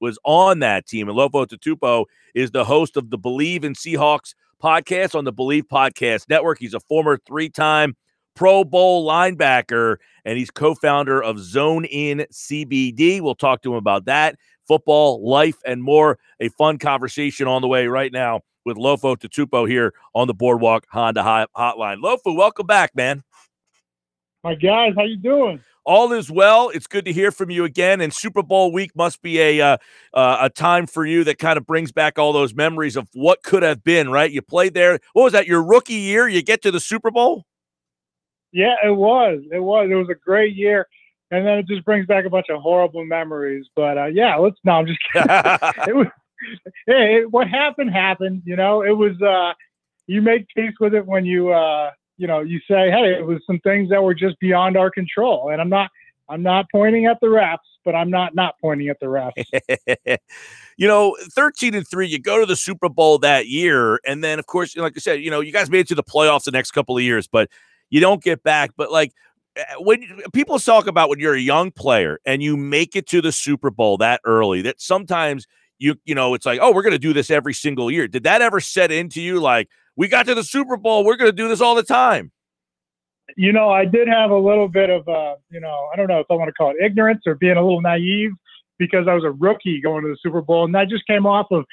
[0.00, 1.08] was on that team.
[1.08, 2.04] And Lofa Tatupu
[2.34, 6.58] is the host of the Believe in Seahawks podcast on the Believe Podcast Network.
[6.58, 7.96] He's a former three time
[8.34, 13.20] Pro Bowl linebacker, and he's co founder of Zone In CBD.
[13.20, 14.36] We'll talk to him about that,
[14.68, 16.18] football, life, and more.
[16.40, 20.86] A fun conversation on the way right now with Lofa Tatupu here on the Boardwalk
[20.90, 22.02] Honda Hotline.
[22.02, 23.22] Lofa, welcome back, man.
[24.44, 25.60] My guys, how you doing?
[25.86, 26.68] All is well.
[26.68, 28.00] It's good to hear from you again.
[28.00, 29.76] And Super Bowl week must be a uh,
[30.12, 33.42] uh, a time for you that kind of brings back all those memories of what
[33.42, 34.10] could have been.
[34.10, 34.30] Right?
[34.30, 34.98] You played there.
[35.14, 35.46] What was that?
[35.46, 36.28] Your rookie year?
[36.28, 37.44] You get to the Super Bowl?
[38.52, 39.40] Yeah, it was.
[39.52, 39.88] It was.
[39.90, 40.86] It was a great year.
[41.30, 43.66] And then it just brings back a bunch of horrible memories.
[43.74, 44.56] But uh, yeah, let's.
[44.64, 45.28] No, I'm just kidding.
[45.88, 46.06] it was.
[46.86, 48.42] Hey, what happened happened.
[48.44, 49.20] You know, it was.
[49.22, 49.52] uh
[50.06, 51.50] You make peace with it when you.
[51.50, 54.90] uh you know, you say, hey, it was some things that were just beyond our
[54.90, 55.50] control.
[55.50, 55.90] And I'm not,
[56.28, 60.18] I'm not pointing at the refs, but I'm not not pointing at the refs.
[60.76, 64.00] you know, 13 and 3, you go to the Super Bowl that year.
[64.06, 66.02] And then, of course, like I said, you know, you guys made it to the
[66.02, 67.50] playoffs the next couple of years, but
[67.90, 68.70] you don't get back.
[68.76, 69.12] But like,
[69.56, 73.20] eh, when people talk about when you're a young player and you make it to
[73.20, 75.46] the Super Bowl that early, that sometimes
[75.78, 78.08] you, you know, it's like, oh, we're going to do this every single year.
[78.08, 81.04] Did that ever set into you like, we got to the Super Bowl.
[81.04, 82.30] We're going to do this all the time.
[83.36, 86.20] You know, I did have a little bit of, uh, you know, I don't know
[86.20, 88.30] if I want to call it ignorance or being a little naive
[88.78, 91.46] because I was a rookie going to the Super Bowl, and I just came off
[91.50, 91.64] of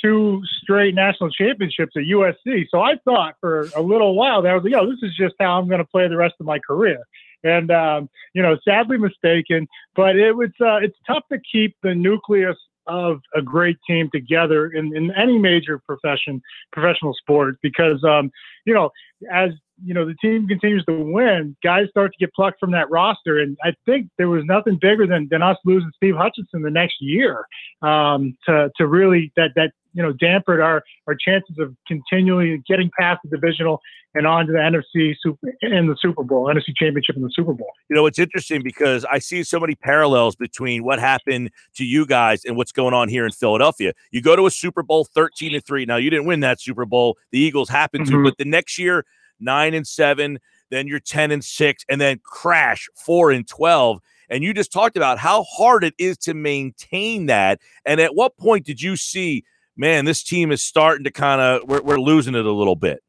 [0.00, 2.66] two straight national championships at USC.
[2.70, 5.34] So I thought for a little while that I was like, yo, this is just
[5.40, 6.98] how I'm going to play the rest of my career.
[7.42, 11.94] And um, you know, sadly mistaken, but it was uh, it's tough to keep the
[11.94, 16.42] nucleus of a great team together in, in any major profession,
[16.72, 18.30] professional sport, because, um,
[18.64, 18.90] you know,
[19.30, 19.50] as,
[19.82, 23.38] you know, the team continues to win, guys start to get plucked from that roster.
[23.38, 26.96] And I think there was nothing bigger than, than us losing Steve Hutchinson the next
[27.00, 27.46] year
[27.82, 32.90] um, to, to really that, that you know dampened our our chances of continually getting
[32.98, 33.80] past the divisional
[34.14, 37.52] and on to the NFC Super in the Super Bowl, NFC Championship and the Super
[37.52, 37.70] Bowl.
[37.88, 42.06] You know, it's interesting because I see so many parallels between what happened to you
[42.06, 43.92] guys and what's going on here in Philadelphia.
[44.10, 45.86] You go to a Super Bowl 13 and 3.
[45.86, 47.18] Now, you didn't win that Super Bowl.
[47.30, 48.24] The Eagles happened mm-hmm.
[48.24, 49.04] to, but the next year
[49.38, 50.38] 9 and 7,
[50.70, 54.00] then you're 10 and 6 and then crash 4 and 12
[54.30, 57.60] and you just talked about how hard it is to maintain that.
[57.84, 59.44] And at what point did you see
[59.80, 63.02] man, this team is starting to kind of we're, we're losing it a little bit.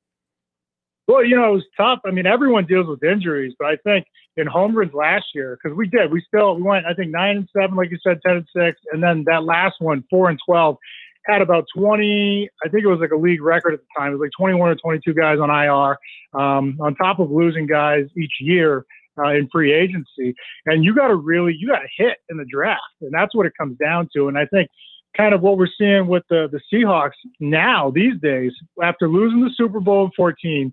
[1.07, 1.99] Well, you know, it was tough.
[2.05, 4.05] I mean, everyone deals with injuries, but I think
[4.37, 7.37] in home runs last year, because we did, we still we went, I think nine
[7.37, 10.39] and seven, like you said, ten and six, and then that last one, four and
[10.47, 10.77] twelve,
[11.25, 12.49] had about twenty.
[12.65, 14.13] I think it was like a league record at the time.
[14.13, 15.97] It was like twenty-one or twenty-two guys on IR,
[16.39, 18.85] um, on top of losing guys each year.
[19.21, 20.33] Uh, in free agency,
[20.65, 23.45] and you got to really you got to hit in the draft, and that's what
[23.45, 24.29] it comes down to.
[24.29, 24.69] And I think
[25.15, 28.51] kind of what we're seeing with the, the Seahawks now these days,
[28.81, 30.71] after losing the Super Bowl in 14,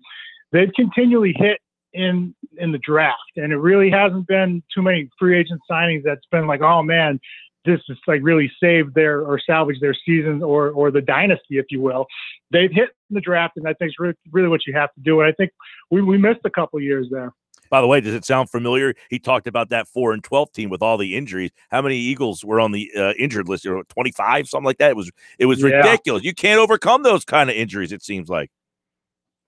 [0.51, 1.59] they've continually hit
[1.93, 3.17] in in the draft.
[3.35, 7.19] And it really hasn't been too many free agent signings that's been like, oh man,
[7.65, 11.65] this is like really saved their or salvaged their season or or the dynasty, if
[11.69, 12.05] you will.
[12.51, 15.01] They've hit in the draft, and I think it's really, really what you have to
[15.01, 15.21] do.
[15.21, 15.51] And I think
[15.91, 17.33] we, we missed a couple years there.
[17.69, 18.93] By the way, does it sound familiar?
[19.09, 21.51] He talked about that four and twelve team with all the injuries.
[21.69, 23.67] How many Eagles were on the uh, injured list?
[23.89, 24.91] Twenty five, something like that.
[24.91, 25.77] It was it was yeah.
[25.77, 26.23] ridiculous.
[26.23, 27.91] You can't overcome those kind of injuries.
[27.91, 28.51] It seems like.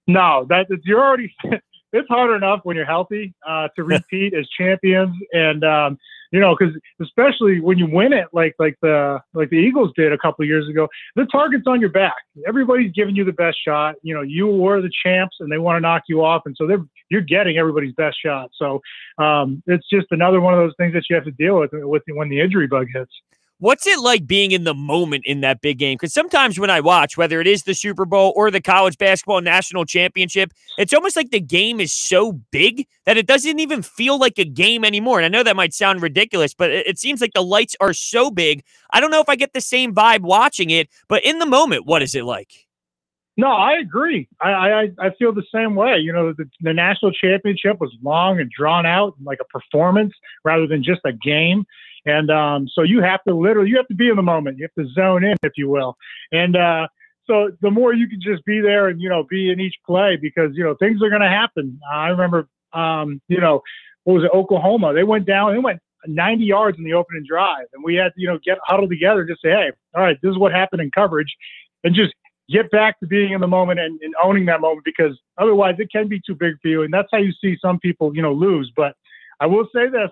[0.08, 1.34] No, that you're already.
[1.94, 5.98] It's hard enough when you're healthy uh, to repeat as champions, and um,
[6.32, 10.14] you know, because especially when you win it, like like the like the Eagles did
[10.14, 12.16] a couple years ago, the target's on your back.
[12.48, 13.96] Everybody's giving you the best shot.
[14.02, 16.66] You know, you were the champs, and they want to knock you off, and so
[16.68, 18.50] they're you're getting everybody's best shot.
[18.56, 18.82] So
[19.18, 22.04] um, it's just another one of those things that you have to deal with with
[22.08, 23.12] when the injury bug hits.
[23.62, 25.96] What's it like being in the moment in that big game?
[25.96, 29.40] Because sometimes when I watch, whether it is the Super Bowl or the college basketball
[29.40, 34.18] national championship, it's almost like the game is so big that it doesn't even feel
[34.18, 35.20] like a game anymore.
[35.20, 38.32] And I know that might sound ridiculous, but it, seems like the lights are so
[38.32, 38.64] big.
[38.94, 41.86] I don't know if I get the same vibe watching it, but in the moment,
[41.86, 42.66] what is it like?
[43.38, 44.28] No, I agree.
[44.42, 45.98] I, I I feel the same way.
[46.00, 50.66] You know, the, the national championship was long and drawn out, like a performance rather
[50.66, 51.64] than just a game.
[52.06, 54.58] And um, so you have to literally, you have to be in the moment.
[54.58, 55.96] You have to zone in, if you will.
[56.32, 56.88] And uh,
[57.26, 60.18] so the more you can just be there and, you know, be in each play
[60.20, 61.80] because, you know, things are going to happen.
[61.92, 63.62] I remember, um, you know,
[64.04, 64.94] what was it, Oklahoma?
[64.94, 67.66] They went down, they went 90 yards in the opening drive.
[67.74, 70.32] And we had to, you know, get huddled together, just say, hey, all right, this
[70.32, 71.34] is what happened in coverage.
[71.84, 72.14] And just
[72.50, 75.92] get back to being in the moment and, and owning that moment because otherwise it
[75.92, 76.84] can be too big for you.
[76.84, 78.72] And that's how you see some people, you know, lose.
[78.76, 78.96] But
[79.40, 80.12] I will say this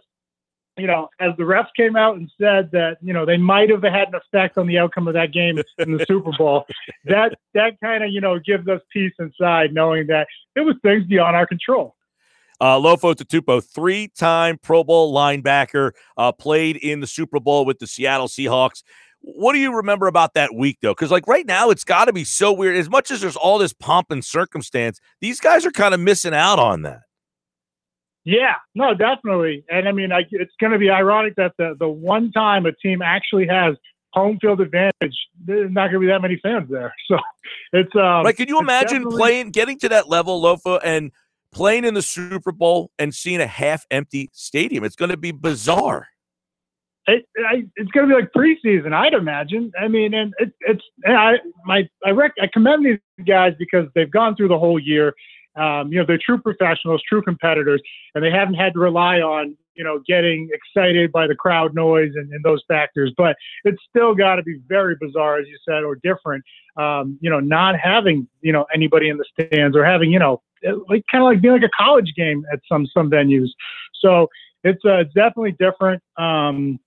[0.79, 3.83] you know, as the refs came out and said that, you know, they might have
[3.83, 6.65] had an effect on the outcome of that game in the Super Bowl,
[7.05, 11.05] that that kind of, you know, gives us peace inside knowing that it was things
[11.05, 11.95] beyond our control.
[12.61, 17.87] Uh, Lofa Tatupu, three-time Pro Bowl linebacker, uh, played in the Super Bowl with the
[17.87, 18.83] Seattle Seahawks.
[19.21, 20.91] What do you remember about that week, though?
[20.91, 22.75] Because like right now, it's got to be so weird.
[22.75, 26.33] As much as there's all this pomp and circumstance, these guys are kind of missing
[26.33, 27.01] out on that.
[28.25, 29.63] Yeah, no, definitely.
[29.69, 32.73] And I mean, I, it's going to be ironic that the the one time a
[32.73, 33.75] team actually has
[34.13, 36.93] home field advantage, there's not going to be that many fans there.
[37.07, 37.17] So
[37.73, 38.35] it's um, right.
[38.35, 41.11] Can you imagine playing, getting to that level, Lofa, and
[41.51, 44.83] playing in the Super Bowl and seeing a half empty stadium?
[44.83, 46.07] It's going to be bizarre.
[47.07, 49.71] It, I, it's going to be like preseason, I'd imagine.
[49.81, 54.11] I mean, and it, it's I my I rec, I commend these guys because they've
[54.11, 55.15] gone through the whole year.
[55.59, 57.81] Um, you know, they're true professionals, true competitors,
[58.15, 62.11] and they haven't had to rely on, you know, getting excited by the crowd noise
[62.15, 63.13] and, and those factors.
[63.17, 63.35] But
[63.65, 66.43] it's still got to be very bizarre, as you said, or different.
[66.77, 70.41] Um, you know, not having, you know, anybody in the stands or having, you know,
[70.89, 73.49] like kind of like being like a college game at some some venues.
[74.01, 74.27] So
[74.63, 76.01] it's uh, definitely different.
[76.17, 76.79] Um,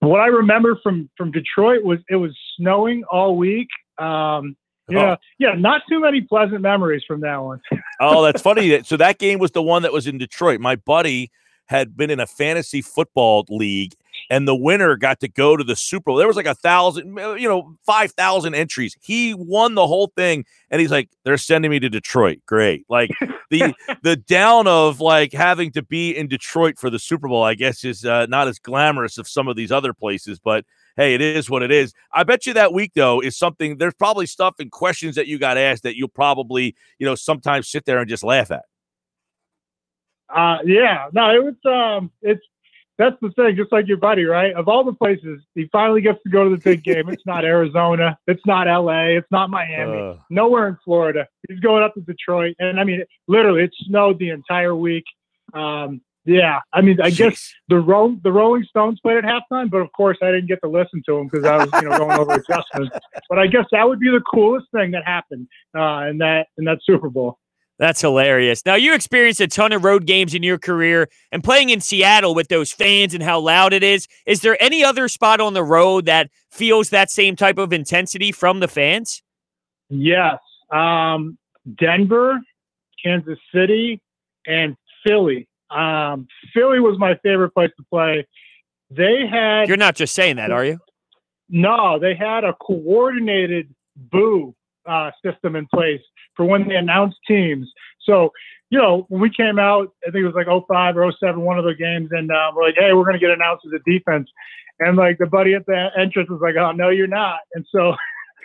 [0.00, 3.68] what I remember from from Detroit was it was snowing all week.
[3.98, 4.56] Um,
[4.92, 5.16] yeah, oh.
[5.38, 7.60] yeah, not too many pleasant memories from that one.
[8.00, 8.82] oh, that's funny.
[8.84, 10.60] So that game was the one that was in Detroit.
[10.60, 11.30] My buddy
[11.66, 13.94] had been in a fantasy football league,
[14.28, 16.16] and the winner got to go to the Super Bowl.
[16.16, 18.96] There was like a thousand, you know, five thousand entries.
[19.00, 22.40] He won the whole thing, and he's like, "They're sending me to Detroit.
[22.46, 23.10] Great!" Like
[23.50, 27.54] the the down of like having to be in Detroit for the Super Bowl, I
[27.54, 30.64] guess, is uh, not as glamorous of some of these other places, but
[30.96, 31.92] hey, it is what it is.
[32.12, 33.78] I bet you that week though is something.
[33.78, 37.68] There's probably stuff and questions that you got asked that you'll probably you know sometimes
[37.68, 38.64] sit there and just laugh at.
[40.34, 42.42] Uh, yeah, no, it was um, it's
[42.98, 43.56] that's the thing.
[43.56, 44.54] Just like your buddy, right?
[44.54, 47.08] Of all the places, he finally gets to go to the big game.
[47.08, 48.18] It's not Arizona.
[48.26, 49.16] It's not L.A.
[49.16, 49.98] It's not Miami.
[49.98, 51.26] Uh, nowhere in Florida.
[51.48, 55.04] He's going up to Detroit, and I mean, literally, it snowed the entire week.
[55.54, 57.16] Um, yeah, I mean, I Jeez.
[57.16, 60.60] guess the Ro- the Rolling Stones played at halftime, but of course I didn't get
[60.62, 62.96] to listen to them because I was, you know, going over adjustments.
[63.28, 66.64] But I guess that would be the coolest thing that happened uh, in that in
[66.66, 67.38] that Super Bowl.
[67.78, 68.64] That's hilarious.
[68.64, 72.36] Now you experienced a ton of road games in your career, and playing in Seattle
[72.36, 74.06] with those fans and how loud it is.
[74.24, 78.30] Is there any other spot on the road that feels that same type of intensity
[78.30, 79.22] from the fans?
[79.88, 80.38] Yes,
[80.70, 81.36] um,
[81.76, 82.40] Denver,
[83.02, 84.00] Kansas City,
[84.46, 88.26] and Philly um, Philly was my favorite place to play.
[88.90, 89.68] They had.
[89.68, 90.78] You're not just saying that, are you?
[91.48, 94.54] No, they had a coordinated boo
[94.86, 96.00] uh, system in place
[96.36, 97.70] for when they announced teams.
[98.00, 98.30] So,
[98.70, 101.58] you know, when we came out, I think it was like 05 or 07, one
[101.58, 103.90] of the games, and uh, we're like, hey, we're going to get announced as a
[103.90, 104.28] defense.
[104.80, 107.40] And like the buddy at the entrance was like, oh, no, you're not.
[107.54, 107.94] And so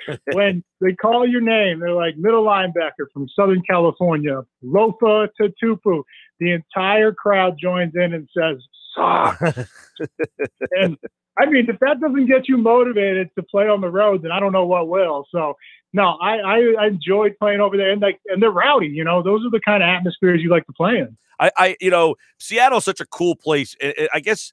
[0.33, 6.03] when they call your name, they're like middle linebacker from Southern California, Lofa Tatupu.
[6.39, 8.57] The entire crowd joins in and says,
[8.95, 9.39] "Suck."
[10.72, 10.98] and
[11.39, 14.39] I mean, if that doesn't get you motivated to play on the road, then I
[14.39, 15.25] don't know what will.
[15.31, 15.56] So,
[15.94, 18.88] no, I, I, I enjoyed playing over there, and like, and they're rowdy.
[18.88, 21.18] You know, those are the kind of atmospheres you like to play in.
[21.39, 23.75] I, I, you know, Seattle's such a cool place.
[24.13, 24.51] I guess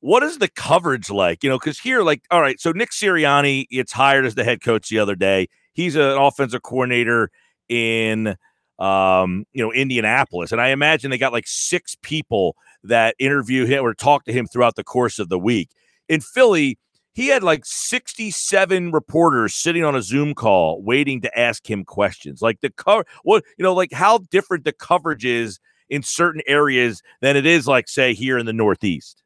[0.00, 1.44] what is the coverage like?
[1.44, 4.62] You know, because here, like, all right, so Nick Sirianni gets hired as the head
[4.62, 5.48] coach the other day.
[5.74, 7.30] He's an offensive coordinator
[7.68, 8.36] in,
[8.82, 13.84] um, you know, Indianapolis, and I imagine they got like six people that interview him
[13.84, 15.70] or talk to him throughout the course of the week.
[16.08, 16.78] In Philly,
[17.12, 22.42] he had like 67 reporters sitting on a Zoom call waiting to ask him questions.
[22.42, 27.02] Like the cover, what you know, like how different the coverage is in certain areas
[27.20, 29.21] than it is, like say here in the Northeast.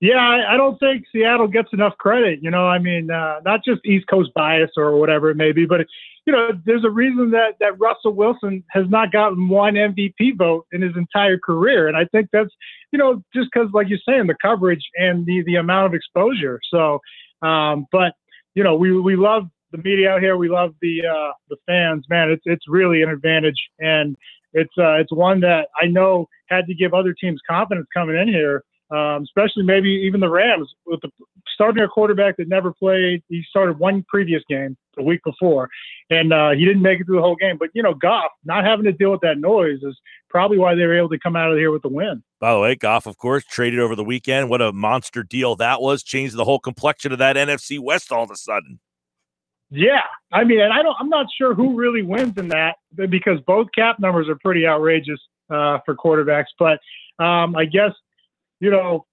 [0.00, 2.38] Yeah, I, I, don't think Seattle gets enough credit.
[2.42, 5.66] You know, I mean, uh, not just East Coast bias or whatever it may be,
[5.66, 5.80] but
[6.26, 10.66] you know, there's a reason that that Russell Wilson has not gotten one MVP vote
[10.72, 12.50] in his entire career, and I think that's
[12.92, 16.60] you know just because, like you're saying, the coverage and the the amount of exposure.
[16.72, 17.00] So,
[17.42, 18.14] um, but
[18.54, 20.36] you know, we we love the media out here.
[20.38, 22.06] We love the uh, the fans.
[22.08, 24.16] Man, it's it's really an advantage, and
[24.54, 28.28] it's uh, it's one that I know had to give other teams confidence coming in
[28.28, 31.10] here um, especially maybe even the Rams with the
[31.54, 33.22] starting a quarterback that never played.
[33.28, 35.68] He started one previous game the week before,
[36.08, 37.56] and uh, he didn't make it through the whole game.
[37.58, 40.82] But you know, Goff not having to deal with that noise is probably why they
[40.82, 42.22] were able to come out of here with the win.
[42.40, 44.48] By the way, Goff, of course, traded over the weekend.
[44.48, 46.02] What a monster deal that was!
[46.02, 48.80] Changed the whole complexion of that NFC West all of a sudden.
[49.70, 50.96] Yeah, I mean, and I don't.
[50.98, 55.20] I'm not sure who really wins in that because both cap numbers are pretty outrageous
[55.48, 56.46] uh, for quarterbacks.
[56.58, 56.80] But
[57.22, 57.92] um, I guess
[58.60, 59.06] you know,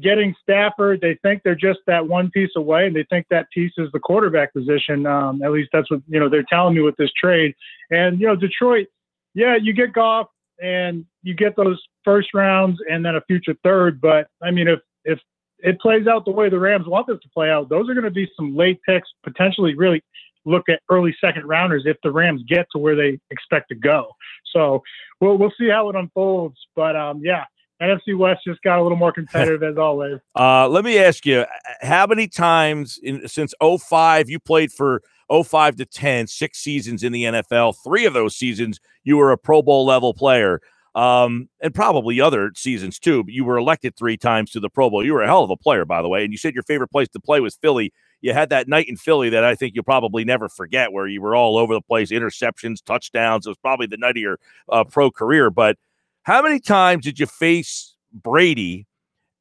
[0.00, 1.00] getting Stafford.
[1.00, 4.00] They think they're just that one piece away, and they think that piece is the
[4.00, 5.06] quarterback position.
[5.06, 7.54] Um, at least that's what you know they're telling me with this trade.
[7.90, 8.86] And you know, Detroit,
[9.34, 10.28] yeah, you get Goff
[10.62, 14.00] and you get those first rounds and then a future third.
[14.00, 15.18] But I mean, if if
[15.58, 18.04] it plays out the way the Rams want this to play out, those are going
[18.04, 20.02] to be some late picks, potentially really
[20.44, 24.08] look at early second rounders if the Rams get to where they expect to go.
[24.52, 24.82] So
[25.20, 26.56] we'll we'll see how it unfolds.
[26.74, 27.44] But um, yeah,
[27.82, 30.18] NFC West just got a little more competitive as always.
[30.34, 31.44] Uh, let me ask you,
[31.82, 37.12] how many times in, since 05 you played for 05 to 10, six seasons in
[37.12, 37.74] the NFL?
[37.84, 40.60] Three of those seasons you were a Pro Bowl level player.
[40.94, 43.24] Um, and probably other seasons too.
[43.24, 45.04] But you were elected three times to the Pro Bowl.
[45.04, 46.24] You were a hell of a player, by the way.
[46.24, 47.92] And you said your favorite place to play was Philly.
[48.20, 51.20] You had that night in Philly that I think you'll probably never forget, where you
[51.20, 53.46] were all over the place, interceptions, touchdowns.
[53.46, 55.50] It was probably the night of your uh, pro career.
[55.50, 55.76] But
[56.24, 58.86] how many times did you face Brady?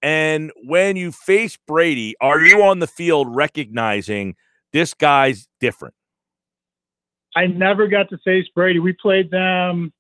[0.02, 4.36] And when you face Brady, are you on the field recognizing
[4.74, 5.94] this guy's different?
[7.36, 8.80] I never got to face Brady.
[8.80, 9.94] We played them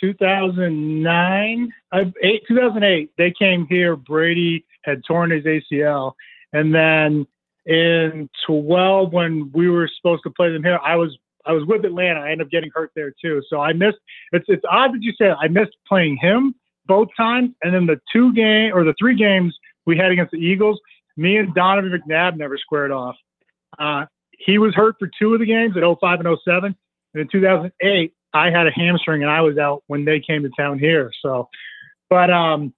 [0.00, 3.10] 2009, uh, eight, 2008.
[3.18, 3.96] They came here.
[3.96, 6.14] Brady had torn his ACL.
[6.52, 7.26] And then
[7.66, 11.84] in 12, when we were supposed to play them here, I was I was with
[11.84, 12.20] Atlanta.
[12.20, 13.42] I ended up getting hurt there too.
[13.48, 13.98] So I missed.
[14.32, 16.54] It's it's odd that you said I missed playing him
[16.86, 20.38] both times, and then the two game or the three games we had against the
[20.38, 20.78] Eagles,
[21.16, 23.16] me and Donovan McNabb never squared off.
[23.78, 24.06] Uh,
[24.38, 26.76] he was hurt for two of the games at 05 and 07.
[27.14, 30.50] And in 2008, I had a hamstring and I was out when they came to
[30.56, 31.10] town here.
[31.22, 31.48] So,
[32.08, 32.72] but um,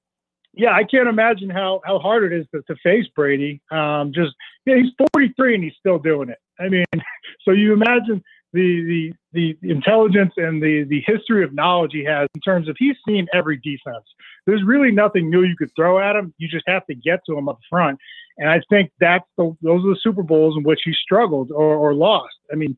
[0.55, 3.61] yeah, I can't imagine how how hard it is to, to face Brady.
[3.71, 4.35] Um, just
[4.67, 6.39] yeah, he's 43 and he's still doing it.
[6.59, 6.85] I mean,
[7.45, 12.29] so you imagine the the the intelligence and the the history of knowledge he has
[12.35, 14.05] in terms of he's seen every defense.
[14.47, 16.35] There's really nothing new you could throw at him.
[16.39, 17.99] You just have to get to him up front.
[18.39, 21.77] And I think that's the those are the Super Bowls in which he struggled or,
[21.77, 22.35] or lost.
[22.53, 22.77] I mean,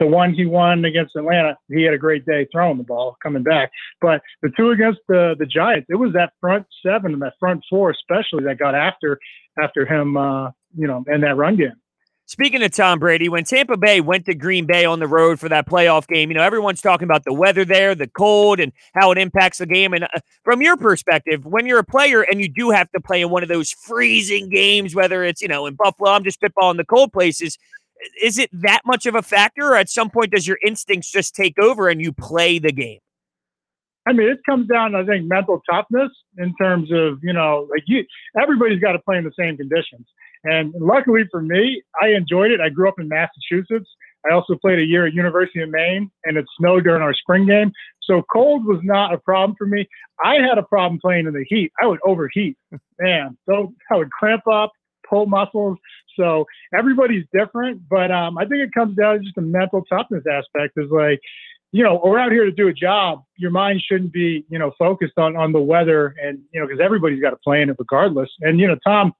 [0.00, 3.42] the one he won against Atlanta, he had a great day throwing the ball, coming
[3.42, 3.70] back.
[4.00, 7.62] But the two against the the Giants, it was that front seven and that front
[7.70, 9.18] four, especially that got after
[9.62, 11.74] after him, uh, you know, in that run game.
[12.26, 15.48] Speaking of Tom Brady, when Tampa Bay went to Green Bay on the road for
[15.48, 19.10] that playoff game, you know, everyone's talking about the weather there, the cold, and how
[19.10, 19.92] it impacts the game.
[19.92, 23.20] And uh, from your perspective, when you're a player and you do have to play
[23.20, 26.76] in one of those freezing games, whether it's, you know, in Buffalo, I'm just spitballing
[26.76, 27.58] the cold places,
[28.22, 29.72] is it that much of a factor?
[29.72, 33.00] Or at some point, does your instincts just take over and you play the game?
[34.06, 37.84] I mean, it comes down, I think, mental toughness in terms of, you know, like
[37.86, 38.04] you,
[38.40, 40.06] everybody's got to play in the same conditions.
[40.44, 42.60] And luckily for me, I enjoyed it.
[42.60, 43.88] I grew up in Massachusetts.
[44.28, 47.46] I also played a year at University of Maine, and it snowed during our spring
[47.46, 47.72] game.
[48.02, 49.88] So cold was not a problem for me.
[50.24, 51.72] I had a problem playing in the heat.
[51.80, 52.56] I would overheat,
[53.00, 53.36] man.
[53.48, 54.72] So I would cramp up,
[55.08, 55.78] pull muscles.
[56.18, 56.44] So
[56.76, 60.74] everybody's different, but um, I think it comes down to just a mental toughness aspect.
[60.76, 61.20] Is like,
[61.72, 63.24] you know, we're out here to do a job.
[63.36, 66.80] Your mind shouldn't be, you know, focused on on the weather, and you know, because
[66.82, 68.28] everybody's got to play in it regardless.
[68.42, 69.12] And you know, Tom,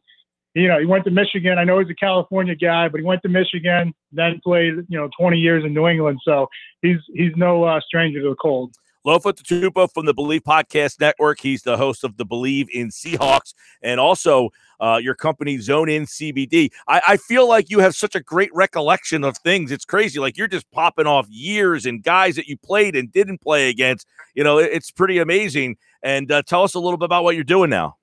[0.55, 1.59] you know, he went to Michigan.
[1.59, 5.09] I know he's a California guy, but he went to Michigan, then played, you know,
[5.19, 6.21] 20 years in New England.
[6.23, 6.49] So
[6.83, 8.75] he's he's no uh, stranger to the cold.
[9.07, 11.41] Lofa Tatupu from the Believe Podcast Network.
[11.41, 16.05] He's the host of the Believe in Seahawks and also uh, your company Zone In
[16.05, 16.71] CBD.
[16.87, 19.73] I, I, feel like you have such a great recollection of things.
[19.73, 20.21] It's crazy.
[20.21, 24.07] Like you're just popping off years and guys that you played and didn't play against.
[24.35, 25.77] You know, it, it's pretty amazing.
[26.03, 27.97] And uh, tell us a little bit about what you're doing now.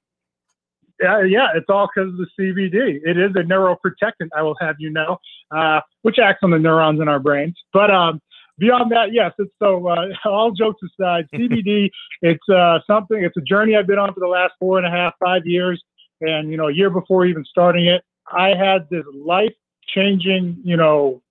[1.02, 3.00] Uh, yeah, it's all because of the CBD.
[3.06, 5.18] It is a neuroprotectant, I will have you know,
[5.52, 7.56] uh, which acts on the neurons in our brains.
[7.72, 8.22] But um,
[8.60, 9.88] beyond that, yes, it's so.
[9.88, 11.90] Uh, all jokes aside, CBD,
[12.22, 13.24] it's uh, something.
[13.24, 15.82] It's a journey I've been on for the last four and a half, five years,
[16.22, 19.54] and you know, a year before even starting it, I had this life
[19.88, 21.22] changing, you know,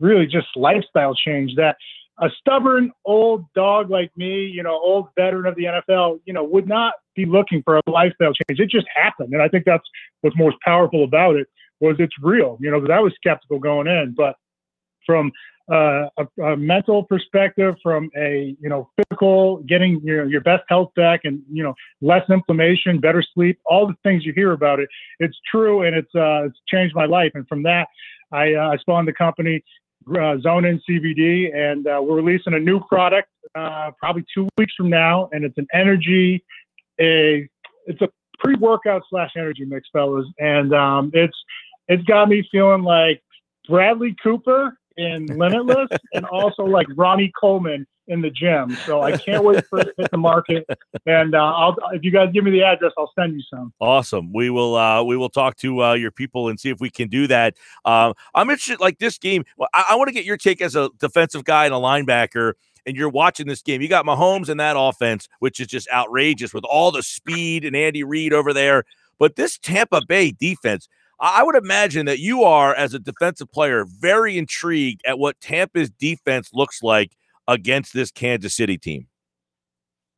[0.00, 1.76] really just lifestyle change that
[2.20, 6.44] a stubborn old dog like me, you know, old veteran of the NFL, you know,
[6.44, 8.60] would not be looking for a lifestyle change.
[8.60, 9.32] It just happened.
[9.32, 9.84] And I think that's
[10.20, 11.48] what's most powerful about it
[11.80, 14.36] was it's real, you know, because I was skeptical going in, but
[15.04, 15.32] from
[15.70, 20.90] uh, a, a, mental perspective, from a, you know, physical, getting your, your best health
[20.96, 24.88] back and, you know, less inflammation, better sleep, all the things you hear about it,
[25.20, 25.82] it's true.
[25.82, 27.32] And it's, uh, it's changed my life.
[27.34, 27.88] And from that,
[28.32, 29.62] I, uh, I spawned the company
[30.08, 34.74] uh, Zone In CBD, and uh, we're releasing a new product uh, probably two weeks
[34.76, 36.44] from now, and it's an energy,
[37.00, 37.48] a
[37.86, 41.36] it's a pre-workout slash energy mix, fellas, and um, it's
[41.88, 43.22] it's got me feeling like
[43.68, 48.76] Bradley Cooper in Limitless and also like Ronnie Coleman in the gym.
[48.84, 50.66] So I can't wait for it to hit the market.
[51.06, 53.72] And uh, I'll if you guys give me the address, I'll send you some.
[53.80, 54.32] Awesome.
[54.32, 57.08] We will uh we will talk to uh your people and see if we can
[57.08, 57.56] do that.
[57.84, 59.44] Um I'm interested like this game.
[59.72, 62.54] I, I want to get your take as a defensive guy and a linebacker.
[62.84, 63.80] And you're watching this game.
[63.80, 67.76] You got Mahomes and that offense, which is just outrageous with all the speed and
[67.76, 68.82] Andy Reid over there.
[69.20, 70.88] But this Tampa Bay defense,
[71.22, 75.88] I would imagine that you are, as a defensive player, very intrigued at what Tampa's
[75.88, 77.12] defense looks like
[77.46, 79.06] against this Kansas City team.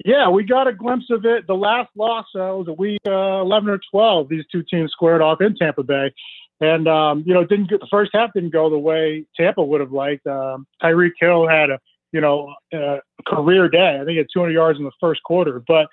[0.02, 1.46] Yeah, we got a glimpse of it.
[1.46, 4.28] The last loss uh, was a week uh, 11 or 12.
[4.30, 6.12] These two teams squared off in Tampa Bay.
[6.60, 9.80] And, um, you know, didn't get, the first half didn't go the way Tampa would
[9.80, 10.26] have liked.
[10.26, 11.78] Um, Tyreek Hill had a,
[12.12, 13.96] you know, a career day.
[13.96, 15.62] I think he had 200 yards in the first quarter.
[15.66, 15.88] But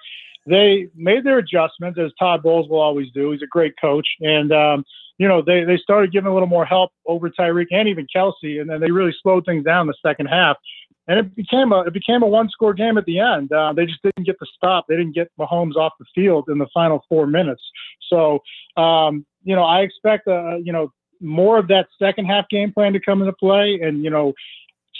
[0.48, 3.32] they made their adjustments, as Todd Bowles will always do.
[3.32, 4.08] He's a great coach.
[4.22, 4.86] And, um,
[5.18, 8.60] you know, they, they started giving a little more help over Tyreek and even Kelsey,
[8.60, 10.58] And then they really slowed things down the second half
[11.08, 13.51] and it became a it became a one score game at the end.
[13.51, 14.86] Uh, they just didn't get the stop.
[14.88, 17.62] They didn't get Mahomes off the field in the final four minutes.
[18.10, 18.39] So
[18.77, 22.94] um, you know, I expect uh, you know more of that second half game plan
[22.94, 24.34] to come into play, and you know,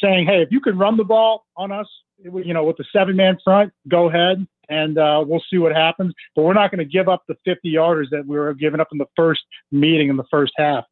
[0.02, 1.88] saying, hey, if you can run the ball on us,
[2.18, 4.46] you know, with the seven man front, go ahead.
[4.72, 6.14] And uh, we'll see what happens.
[6.36, 8.88] But we're not going to give up the 50 yarders that we were giving up
[8.92, 10.86] in the first meeting in the first half.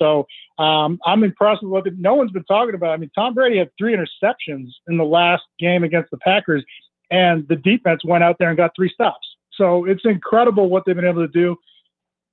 [0.00, 0.26] So
[0.58, 2.92] um, I'm impressed with what no one's been talking about.
[2.92, 6.64] I mean, Tom Brady had three interceptions in the last game against the Packers,
[7.10, 9.26] and the defense went out there and got three stops.
[9.52, 11.56] So it's incredible what they've been able to do.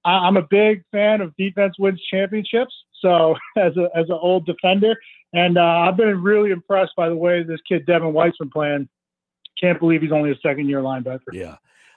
[0.06, 2.74] I, am a big fan of defense wins championships.
[3.00, 4.96] So as a as an old defender,
[5.34, 8.90] and uh, I've been really impressed by the way this kid Devin White's been playing.
[9.64, 11.32] Can't believe he's only a second year linebacker.
[11.32, 11.56] Yeah.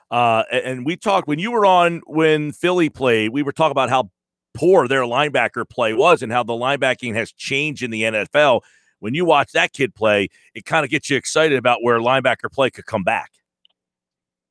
[0.08, 3.30] Uh, and we talked when you were on when Philly played.
[3.30, 4.11] We were talking about how
[4.54, 8.61] poor their linebacker play was and how the linebacking has changed in the NFL.
[9.00, 12.52] When you watch that kid play, it kind of gets you excited about where linebacker
[12.52, 13.32] play could come back.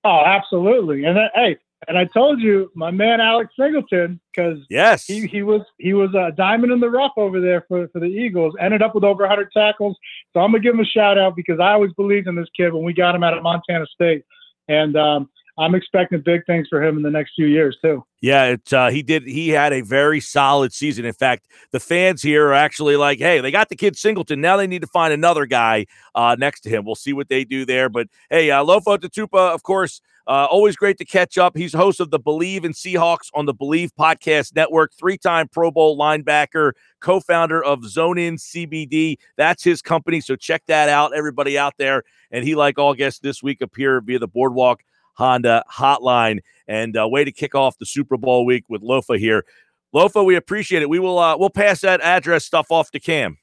[0.04, 1.06] Oh, absolutely.
[1.06, 5.44] And then, hey, and I told you, my man Alex Singleton, because yes, he, he
[5.44, 8.54] was he was a diamond in the rough over there for, for the Eagles.
[8.60, 9.98] Ended up with over 100 tackles.
[10.34, 12.74] So I'm gonna give him a shout out because I always believed in this kid
[12.74, 14.24] when we got him out of Montana State.
[14.68, 18.04] And um, I'm expecting big things for him in the next few years too.
[18.22, 19.24] Yeah, it, uh, he did.
[19.24, 21.06] He had a very solid season.
[21.06, 24.42] In fact, the fans here are actually like, "Hey, they got the kid Singleton.
[24.42, 26.84] Now they need to find another guy uh, next to him.
[26.84, 30.76] We'll see what they do there." But hey, uh, Lofa Tatupu, of course, uh, always
[30.76, 31.56] great to catch up.
[31.56, 35.98] He's host of the Believe in Seahawks on the Believe Podcast Network, three-time Pro Bowl
[35.98, 39.18] linebacker, co-founder of Zone In CBD.
[39.38, 42.04] That's his company, so check that out, everybody out there.
[42.32, 44.82] And he, like all guests this week, appear via the Boardwalk
[45.16, 46.40] Honda hotline.
[46.68, 49.46] And uh, way to kick off the Super Bowl week with Lofa here.
[49.94, 50.90] Lofa, we appreciate it.
[50.90, 53.38] We will uh, we'll pass that address stuff off to Cam.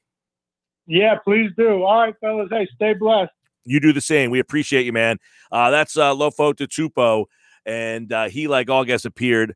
[0.86, 1.84] Yeah, please do.
[1.84, 2.48] All right, fellas.
[2.50, 3.32] Hey, stay blessed.
[3.64, 4.30] You do the same.
[4.30, 5.18] We appreciate you, man.
[5.50, 7.26] Uh, that's uh, Lofa Tatupu,
[7.64, 9.54] and uh, he, like all guests, appeared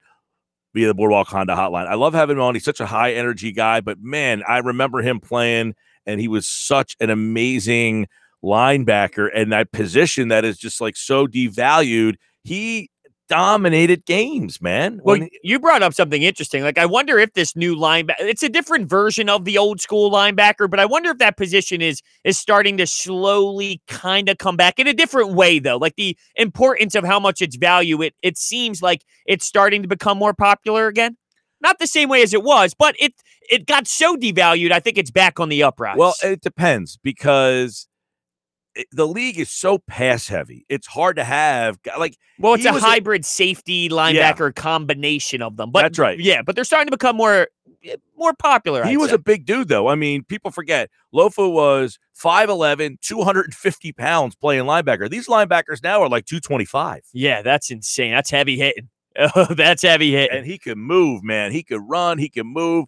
[0.74, 1.88] via the Boardwalk Honda hotline.
[1.88, 2.54] I love having him on.
[2.54, 5.74] He's such a high energy guy, but man, I remember him playing,
[6.06, 8.06] and he was such an amazing
[8.46, 12.14] linebacker and that position that is just like so devalued.
[12.44, 12.90] He
[13.28, 15.00] dominated games, man.
[15.02, 16.62] Well, when, you brought up something interesting.
[16.62, 20.10] Like, I wonder if this new linebacker, it's a different version of the old school
[20.10, 24.56] linebacker, but I wonder if that position is is starting to slowly kind of come
[24.56, 25.76] back in a different way, though.
[25.76, 29.88] Like the importance of how much its value, it it seems like it's starting to
[29.88, 31.16] become more popular again.
[31.60, 33.14] Not the same way as it was, but it
[33.50, 34.72] it got so devalued.
[34.72, 35.96] I think it's back on the uprise.
[35.96, 37.88] Well, it depends because
[38.92, 40.64] the league is so pass heavy.
[40.68, 42.16] It's hard to have like.
[42.38, 44.62] Well, it's a hybrid a, safety linebacker yeah.
[44.62, 45.70] combination of them.
[45.70, 46.18] But that's right.
[46.18, 47.48] Yeah, but they're starting to become more
[47.84, 48.84] eh, more popular.
[48.84, 49.16] He I'd was say.
[49.16, 49.88] a big dude, though.
[49.88, 55.08] I mean, people forget Lofa was 5'11, 250 pounds playing linebacker.
[55.08, 57.02] These linebackers now are like 225.
[57.12, 58.12] Yeah, that's insane.
[58.12, 58.88] That's heavy hitting.
[59.18, 60.36] Oh, that's heavy hitting.
[60.36, 61.50] And he could move, man.
[61.50, 62.18] He could run.
[62.18, 62.84] He could move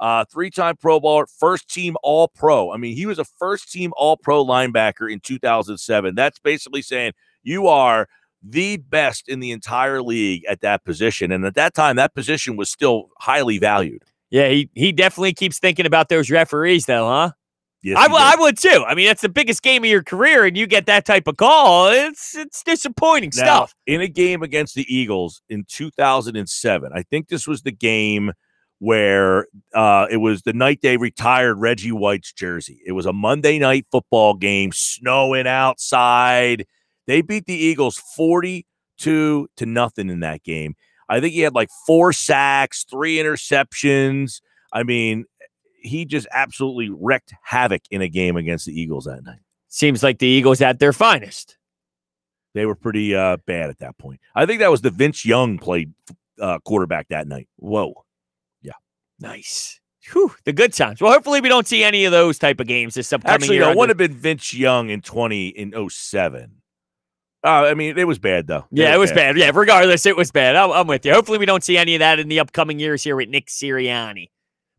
[0.00, 2.72] uh, three time Pro Bowler, first team All Pro.
[2.72, 6.14] I mean, he was a first team All Pro linebacker in 2007.
[6.14, 8.08] That's basically saying you are
[8.42, 11.30] the best in the entire league at that position.
[11.30, 14.02] And at that time, that position was still highly valued.
[14.30, 17.32] Yeah, he, he definitely keeps thinking about those referees, though, huh?
[17.82, 18.84] Yes, I, I would too.
[18.86, 21.38] I mean, that's the biggest game of your career, and you get that type of
[21.38, 21.88] call.
[21.88, 23.74] It's it's disappointing now, stuff.
[23.86, 28.32] In a game against the Eagles in 2007, I think this was the game
[28.80, 32.80] where uh, it was the night they retired Reggie White's jersey.
[32.84, 36.66] It was a Monday night football game, snowing outside.
[37.06, 40.74] They beat the Eagles 42 to nothing in that game.
[41.10, 44.40] I think he had like four sacks, three interceptions.
[44.72, 45.26] I mean,
[45.82, 49.40] he just absolutely wrecked havoc in a game against the Eagles that night.
[49.68, 51.58] Seems like the Eagles at their finest.
[52.54, 54.20] They were pretty uh, bad at that point.
[54.34, 55.92] I think that was the Vince Young played
[56.40, 57.48] uh, quarterback that night.
[57.56, 58.04] Whoa.
[59.20, 59.78] Nice.
[60.12, 61.00] Whew, the good times.
[61.00, 63.66] Well, hopefully we don't see any of those type of games this upcoming Actually, year.
[63.66, 66.56] no, it would have been Vince Young in 20 in 07.
[67.42, 68.66] Uh, I mean, it was bad though.
[68.70, 69.36] Yeah, it was bad.
[69.36, 70.56] Yeah, regardless, it was bad.
[70.56, 71.12] I'm, I'm with you.
[71.14, 74.26] Hopefully, we don't see any of that in the upcoming years here with Nick Sirianni.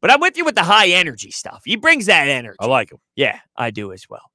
[0.01, 1.61] But I'm with you with the high energy stuff.
[1.65, 2.57] He brings that energy.
[2.59, 2.99] I like him.
[3.15, 4.31] Yeah, I do as well.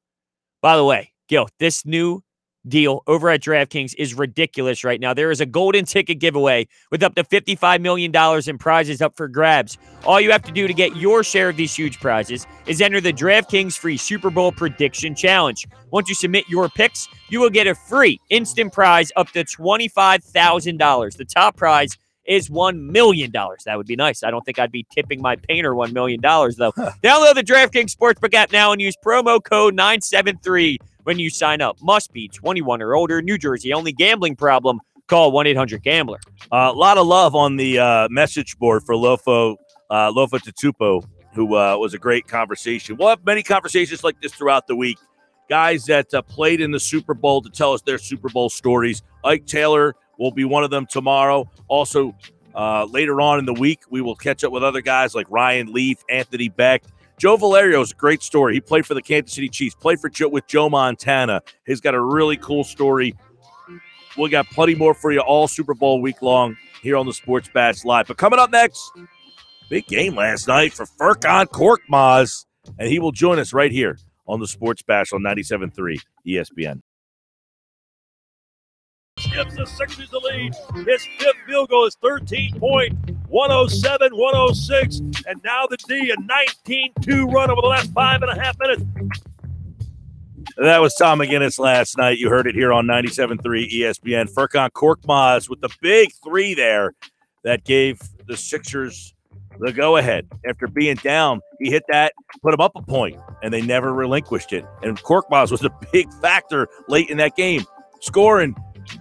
[0.61, 2.23] By the way, Gil, this new
[2.69, 5.15] deal over at DraftKings is ridiculous right now.
[5.15, 8.13] There is a golden ticket giveaway with up to $55 million
[8.49, 9.79] in prizes up for grabs.
[10.05, 13.01] All you have to do to get your share of these huge prizes is enter
[13.01, 15.67] the DraftKings free Super Bowl prediction challenge.
[15.91, 21.17] Once you submit your picks, you will get a free instant prize up to $25,000.
[21.17, 23.31] The top prize is $1 million.
[23.31, 24.23] That would be nice.
[24.23, 26.73] I don't think I'd be tipping my painter $1 million, though.
[26.73, 31.81] Download the DraftKings Sportsbook app now and use promo code 973 when you sign up.
[31.81, 33.23] Must be 21 or older.
[33.23, 34.81] New Jersey only gambling problem.
[35.07, 36.19] Call 1 800 Gambler.
[36.51, 39.55] A lot of love on the uh, message board for Lofo
[39.89, 42.97] uh, Lofa Tatupu, who uh, was a great conversation.
[42.97, 44.99] We'll have many conversations like this throughout the week.
[45.49, 49.05] Guys that uh, played in the Super Bowl to tell us their Super Bowl stories.
[49.25, 51.49] Ike Taylor will be one of them tomorrow.
[51.69, 52.17] Also,
[52.57, 55.73] uh, later on in the week, we will catch up with other guys like Ryan
[55.73, 56.83] Leaf, Anthony Beck.
[57.19, 58.55] Joe Valerio is a great story.
[58.55, 61.41] He played for the Kansas City Chiefs, played for Joe with Joe Montana.
[61.67, 63.15] He's got a really cool story.
[64.19, 67.51] We got plenty more for you all Super Bowl week long here on the Sports
[67.53, 68.07] Bash Live.
[68.09, 68.93] But coming up next,
[69.71, 72.45] big game last night for Furkan Korkmaz,
[72.79, 76.81] and he will join us right here on the Sports Bash on 97.3 ESPN.
[79.37, 80.55] Gives the Sixers the lead.
[80.87, 82.95] His fifth field goal is 13 point,
[83.29, 84.99] 107, 106.
[85.27, 88.59] And now the D, a 19 2 run over the last five and a half
[88.59, 88.83] minutes.
[90.57, 92.19] That was Tom McGinnis last night.
[92.19, 93.41] You heard it here on 97.3
[93.73, 94.33] ESPN.
[94.33, 96.95] Furkan Korkmaz with the big three there
[97.45, 99.13] that gave the Sixers
[99.59, 100.27] the go ahead.
[100.49, 104.53] After being down, he hit that, put them up a point, and they never relinquished
[104.53, 104.65] it.
[104.83, 107.65] And Korkmaz was a big factor late in that game,
[108.01, 108.55] scoring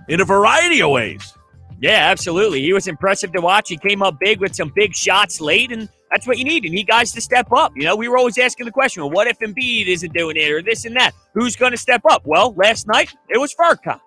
[0.08, 1.34] in a variety of ways.
[1.80, 2.62] Yeah, absolutely.
[2.62, 3.70] He was impressive to watch.
[3.70, 6.64] He came up big with some big shots late, and that's what you need.
[6.64, 7.74] You need guys to step up.
[7.76, 10.50] You know, we were always asking the question, well, what if Embiid isn't doing it
[10.50, 11.14] or this and that?
[11.34, 12.24] Who's going to step up?
[12.26, 14.00] Well, last night it was Furkan.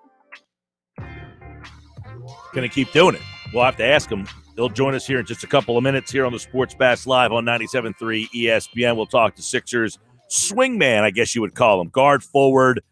[2.54, 3.20] Going to keep doing it.
[3.52, 4.26] We'll have to ask him.
[4.56, 7.06] He'll join us here in just a couple of minutes here on the Sports Bash
[7.06, 8.96] Live on 97.3 ESPN.
[8.96, 9.98] We'll talk to Sixers
[10.30, 12.82] swingman, I guess you would call him, guard forward.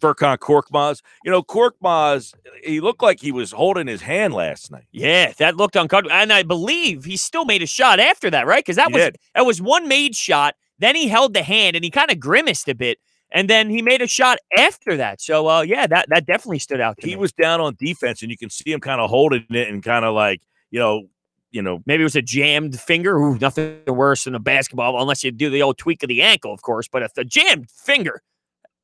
[0.00, 1.02] Furkan Korkmaz.
[1.24, 2.34] You know, Korkmaz,
[2.64, 4.84] he looked like he was holding his hand last night.
[4.92, 6.12] Yeah, that looked uncomfortable.
[6.16, 8.64] And I believe he still made a shot after that, right?
[8.64, 9.16] Because that He was did.
[9.34, 10.54] that was one made shot.
[10.78, 12.98] Then he held the hand and he kind of grimaced a bit.
[13.30, 15.20] And then he made a shot after that.
[15.20, 17.20] So uh yeah, that that definitely stood out to He me.
[17.20, 20.04] was down on defense, and you can see him kind of holding it and kind
[20.04, 21.08] of like, you know,
[21.50, 23.16] you know, Maybe it was a jammed finger.
[23.18, 26.52] Ooh, nothing worse than a basketball, unless you do the old tweak of the ankle,
[26.54, 26.88] of course.
[26.88, 28.22] But if the jammed finger,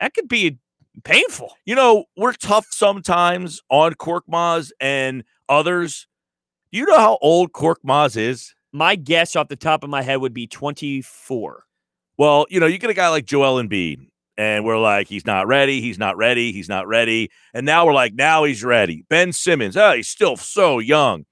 [0.00, 0.58] that could be
[1.02, 1.52] painful.
[1.64, 6.06] you know, we're tough sometimes on Korkmaz and others.
[6.70, 8.54] You know how old Korkmaz is?
[8.72, 11.64] My guess off the top of my head would be 24.
[12.16, 15.46] Well, you know, you get a guy like Joel Embiid, and we're like, he's not
[15.46, 17.30] ready, he's not ready, he's not ready.
[17.52, 19.04] And now we're like, now he's ready.
[19.08, 21.24] Ben Simmons, oh, he's still so young.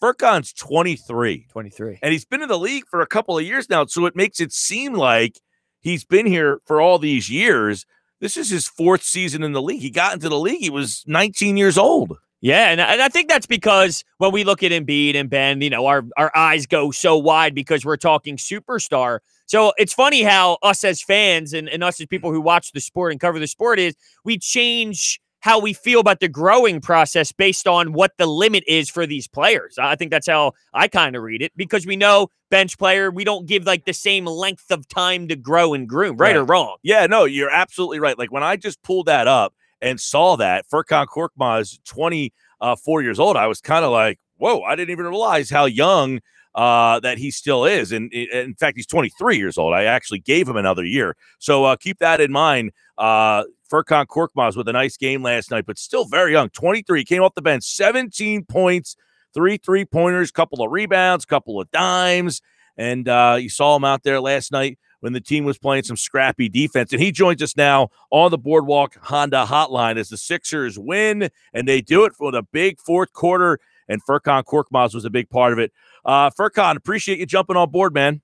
[0.00, 1.98] Furkan's 23, 23.
[2.02, 3.86] and he's been in the league for a couple of years now.
[3.86, 5.40] So it makes it seem like
[5.80, 7.86] he's been here for all these years.
[8.20, 9.80] This is his fourth season in the league.
[9.82, 12.16] He got into the league, he was 19 years old.
[12.40, 15.86] Yeah, and, I- think that's because when we look at Embiid and Ben, you know,
[15.86, 19.20] our our eyes go so wide because we're talking superstar.
[19.46, 22.80] So it's funny how us as fans and, and us as people who watch the
[22.80, 27.30] sport and cover the sport is we change how we feel about the growing process
[27.30, 29.78] based on what the limit is for these players.
[29.78, 33.22] I think that's how I kind of read it because we know bench player, we
[33.22, 36.36] don't give like the same length of time to grow and groom, right, Right.
[36.36, 36.78] or wrong.
[36.82, 38.18] Yeah, no, you're absolutely right.
[38.18, 43.20] Like when I just pulled that up and saw that Furkan Korkmaz is 24 years
[43.20, 46.18] old, I was kind of like, whoa, I didn't even realize how young
[46.56, 47.92] uh, that he still is.
[47.92, 49.74] And i- in fact, he's 23 years old.
[49.74, 51.14] I actually gave him another year.
[51.38, 52.72] So uh, keep that in mind.
[52.98, 56.48] Uh, Furkan Korkmaz with a nice game last night, but still very young.
[56.50, 58.96] 23, came off the bench, 17 points,
[59.34, 62.40] three three pointers, couple of rebounds, couple of dimes.
[62.76, 65.96] And uh, you saw him out there last night when the team was playing some
[65.96, 66.92] scrappy defense.
[66.92, 71.68] And he joins us now on the Boardwalk Honda hotline as the Sixers win, and
[71.68, 73.58] they do it for the big fourth quarter.
[73.88, 75.72] And Furkan Korkmaz was a big part of it.
[76.04, 78.20] Uh, Furkan, appreciate you jumping on board, man.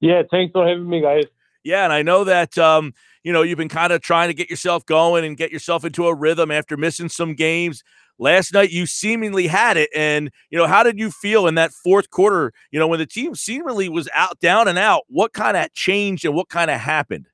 [0.00, 1.24] Yeah, thanks for having me, guys.
[1.64, 2.94] Yeah, and I know that um,
[3.28, 6.06] you know you've been kind of trying to get yourself going and get yourself into
[6.06, 7.84] a rhythm after missing some games.
[8.18, 11.72] Last night you seemingly had it, and you know how did you feel in that
[11.72, 12.54] fourth quarter?
[12.70, 15.02] You know when the team seemingly was out, down and out.
[15.08, 17.26] What kind of changed and what kind of happened?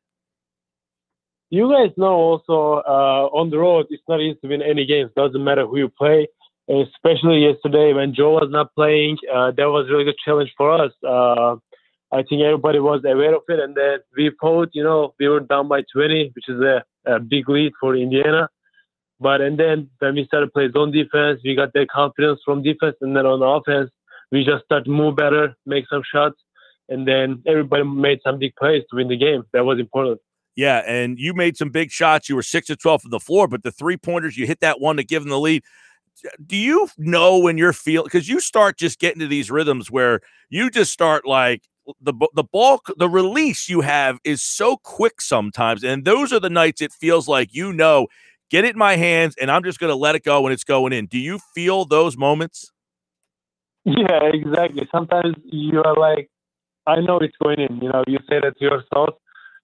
[1.51, 5.13] You guys know also uh, on the road it's not easy to win any games.
[5.15, 6.27] Doesn't matter who you play.
[6.69, 10.91] Especially yesterday when Joe was not playing, uh, that was really good challenge for us.
[11.07, 11.55] Uh,
[12.15, 14.69] I think everybody was aware of it, and then we fought.
[14.73, 18.49] You know, we were down by 20, which is a, a big lead for Indiana.
[19.19, 22.95] But and then when we started playing zone defense, we got that confidence from defense,
[23.01, 23.91] and then on offense,
[24.31, 26.37] we just started to move better, make some shots,
[26.89, 29.43] and then everybody made some big plays to win the game.
[29.53, 30.21] That was important.
[30.55, 32.29] Yeah, and you made some big shots.
[32.29, 34.81] You were six to twelve from the floor, but the three pointers you hit that
[34.81, 35.65] one to give them the lead.
[36.47, 40.21] Do you know when you're feeling because you start just getting to these rhythms where
[40.49, 41.63] you just start like
[42.01, 46.51] the the ball the release you have is so quick sometimes and those are the
[46.51, 48.07] nights it feels like you know
[48.51, 50.65] get it in my hands and i'm just going to let it go when it's
[50.65, 51.07] going in.
[51.07, 52.71] Do you feel those moments?
[53.85, 54.89] Yeah exactly.
[54.91, 56.29] Sometimes you are like
[56.87, 59.15] i know it's going in you know you say that to yourself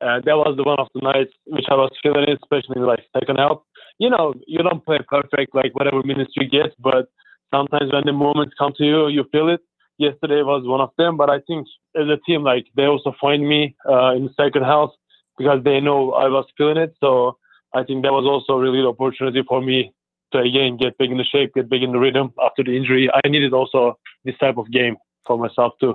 [0.00, 3.00] uh, that was the one of the nights which i was feeling it especially like
[3.18, 3.58] second half.
[3.98, 7.08] You know you don't play perfect like whatever minutes you get but
[7.54, 9.60] sometimes when the moments come to you you feel it
[10.00, 11.16] yesterday was one of them.
[11.16, 14.64] But I think as a team, like they also find me uh, in the second
[14.64, 14.90] half
[15.38, 16.94] because they know I was feeling it.
[17.00, 17.36] So
[17.74, 19.92] I think that was also really the opportunity for me
[20.32, 23.10] to again get back in the shape, get back in the rhythm after the injury.
[23.12, 25.94] I needed also this type of game for myself too.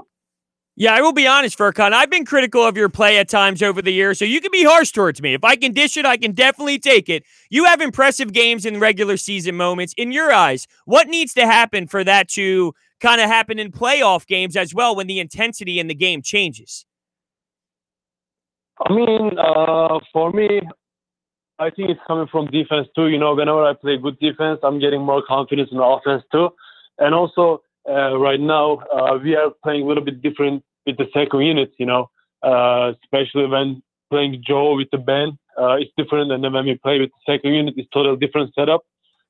[0.78, 1.94] Yeah, I will be honest, Furkan.
[1.94, 4.66] I've been critical of your play at times over the years, so you can be
[4.66, 5.34] harsh towards me.
[5.34, 7.24] If I can dish it, I can definitely take it.
[7.50, 9.94] You have impressive games in regular season moments.
[9.96, 12.74] In your eyes, what needs to happen for that to
[13.06, 16.86] kind of happen in playoff games as well when the intensity in the game changes?
[18.84, 20.62] I mean, uh, for me,
[21.60, 23.08] I think it's coming from defense too.
[23.08, 26.50] You know, whenever I play good defense, I'm getting more confidence in the offense too.
[26.98, 31.06] And also, uh, right now, uh, we are playing a little bit different with the
[31.14, 32.10] second unit, you know,
[32.42, 35.38] uh, especially when playing Joe with the Ben.
[35.58, 36.30] Uh, it's different.
[36.30, 38.82] than when we play with the second unit, it's totally different setup.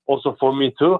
[0.07, 0.97] Also for me too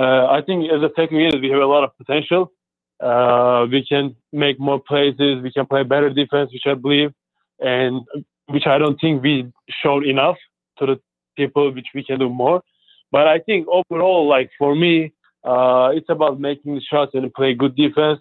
[0.00, 2.52] I think as a second unit, we have a lot of potential.
[3.00, 5.14] Uh, we can make more plays.
[5.18, 7.10] We can play better defense, which I believe,
[7.58, 8.02] and
[8.46, 9.52] which I don't think we
[9.82, 10.36] showed enough
[10.78, 11.00] to the
[11.36, 12.62] people, which we can do more.
[13.10, 15.12] But I think overall, like for me,
[15.44, 18.20] uh, it's about making the shots and play good defense,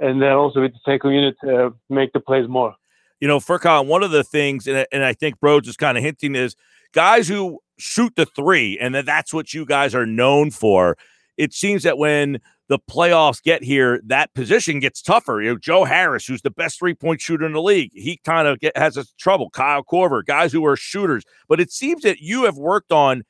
[0.00, 2.74] and then also with the second unit, uh, make the plays more.
[3.20, 6.02] You know, Furkan, one of the things, and, and I think Brodes is kind of
[6.02, 6.56] hinting is
[6.92, 10.96] guys who shoot the three, and that that's what you guys are known for
[11.36, 15.42] it seems that when the playoffs get here, that position gets tougher.
[15.42, 18.48] You know, Joe Harris, who's the best three point shooter in the league, he kind
[18.48, 19.50] of has a trouble.
[19.50, 23.24] Kyle Korver, guys who are shooters, but it seems that you have worked on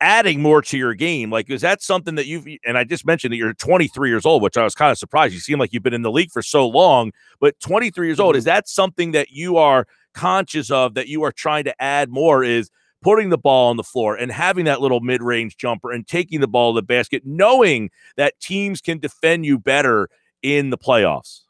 [0.00, 1.30] adding more to your game.
[1.30, 2.46] Like, is that something that you've?
[2.66, 5.32] And I just mentioned that you're 23 years old, which I was kind of surprised.
[5.32, 8.32] You seem like you've been in the league for so long, but 23 years old,
[8.34, 8.38] mm-hmm.
[8.38, 12.44] is that something that you are conscious of that you are trying to add more?
[12.44, 12.70] Is
[13.04, 16.40] putting the ball on the floor and having that little mid range jumper and taking
[16.40, 20.08] the ball to the basket, knowing that teams can defend you better
[20.42, 21.42] in the playoffs?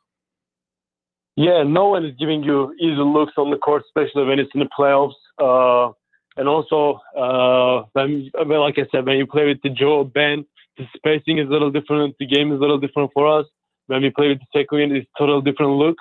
[1.36, 4.60] Yeah, no one is giving you easy looks on the court, especially when it's in
[4.60, 5.14] the playoffs.
[5.38, 5.92] Uh,
[6.36, 10.44] and also, uh, like I said, when you play with the Joe Ben,
[10.76, 12.16] the spacing is a little different.
[12.18, 13.46] The game is a little different for us.
[13.86, 15.96] When we play with the second, it's a total different look.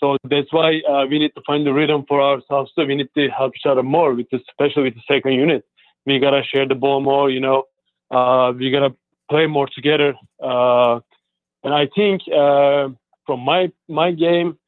[0.00, 2.72] So that's why uh, we need to find the rhythm for ourselves.
[2.74, 5.64] So we need to help each other more, with the, especially with the second unit.
[6.06, 7.30] We gotta share the ball more.
[7.30, 7.64] You know,
[8.10, 8.94] uh, we gotta
[9.30, 10.14] play more together.
[10.42, 11.00] Uh,
[11.62, 12.88] and I think uh,
[13.26, 14.58] from my my game,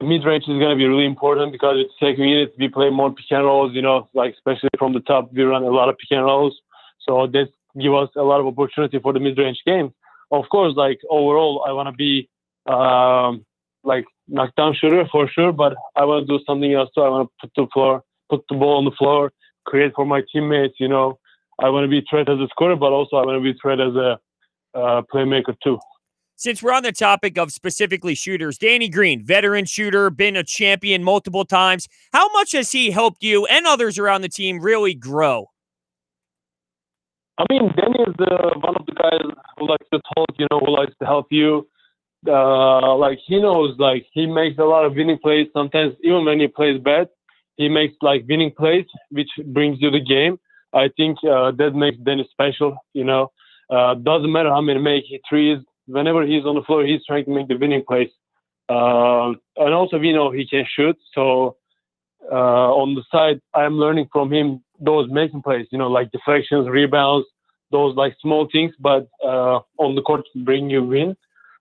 [0.00, 3.12] mid range is gonna be really important because with the second unit we play more
[3.12, 3.72] pick and rolls.
[3.74, 6.54] You know, like especially from the top, we run a lot of pick and rolls.
[7.00, 9.92] So that give us a lot of opportunity for the mid range game.
[10.30, 12.28] Of course, like overall, I want to be
[12.66, 13.44] um,
[13.84, 17.02] like knockdown shooter for sure, but I want to do something else too.
[17.02, 19.32] I want to put the floor, put the ball on the floor,
[19.66, 20.74] create for my teammates.
[20.78, 21.18] You know,
[21.60, 23.80] I want to be threat as a scorer, but also I want to be threat
[23.80, 24.18] as a
[24.74, 25.78] uh, playmaker too.
[26.38, 31.02] Since we're on the topic of specifically shooters, Danny Green, veteran shooter, been a champion
[31.02, 31.88] multiple times.
[32.12, 35.46] How much has he helped you and others around the team really grow?
[37.38, 40.60] I mean, Danny is uh, one of the guys who likes to talk, you know,
[40.60, 41.66] who likes to help you
[42.28, 45.48] uh, like he knows like he makes a lot of winning plays.
[45.52, 47.08] Sometimes even when he plays bad,
[47.56, 50.38] he makes like winning plays, which brings you the game.
[50.74, 52.76] I think uh, that makes Dennis special.
[52.92, 53.32] You know,
[53.70, 55.58] uh, doesn't matter how many make he threes.
[55.86, 58.10] whenever he's on the floor, he's trying to make the winning plays.
[58.68, 60.96] Uh, and also, we know he can shoot.
[61.14, 61.56] So
[62.30, 66.68] uh, on the side, I'm learning from him those making plays, you know, like deflections,
[66.68, 67.26] rebounds,
[67.70, 71.16] those like small things, but uh, on the court bring you win.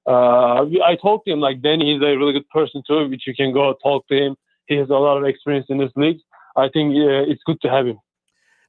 [0.08, 3.34] Uh, I talked to him like Danny he's a really good person too, which you
[3.34, 4.36] can go talk to him.
[4.68, 6.20] He has a lot of experience in this league.
[6.56, 8.00] I think uh, it's good to have him.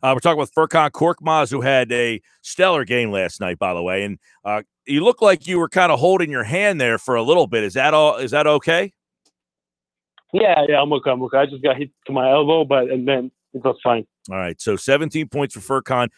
[0.03, 3.83] Uh, we're talking with Furkan Korkmaz, who had a stellar game last night, by the
[3.83, 7.17] way, and uh, you look like you were kind of holding your hand there for
[7.17, 7.65] a little bit.
[7.65, 8.17] Is that all?
[8.17, 8.93] Is that okay?
[10.33, 11.11] Yeah, yeah, I'm okay.
[11.11, 11.39] I'm okay.
[11.39, 14.07] I just got hit to my elbow, but and then it was fine.
[14.31, 16.09] All right, so 17 points for Furkan.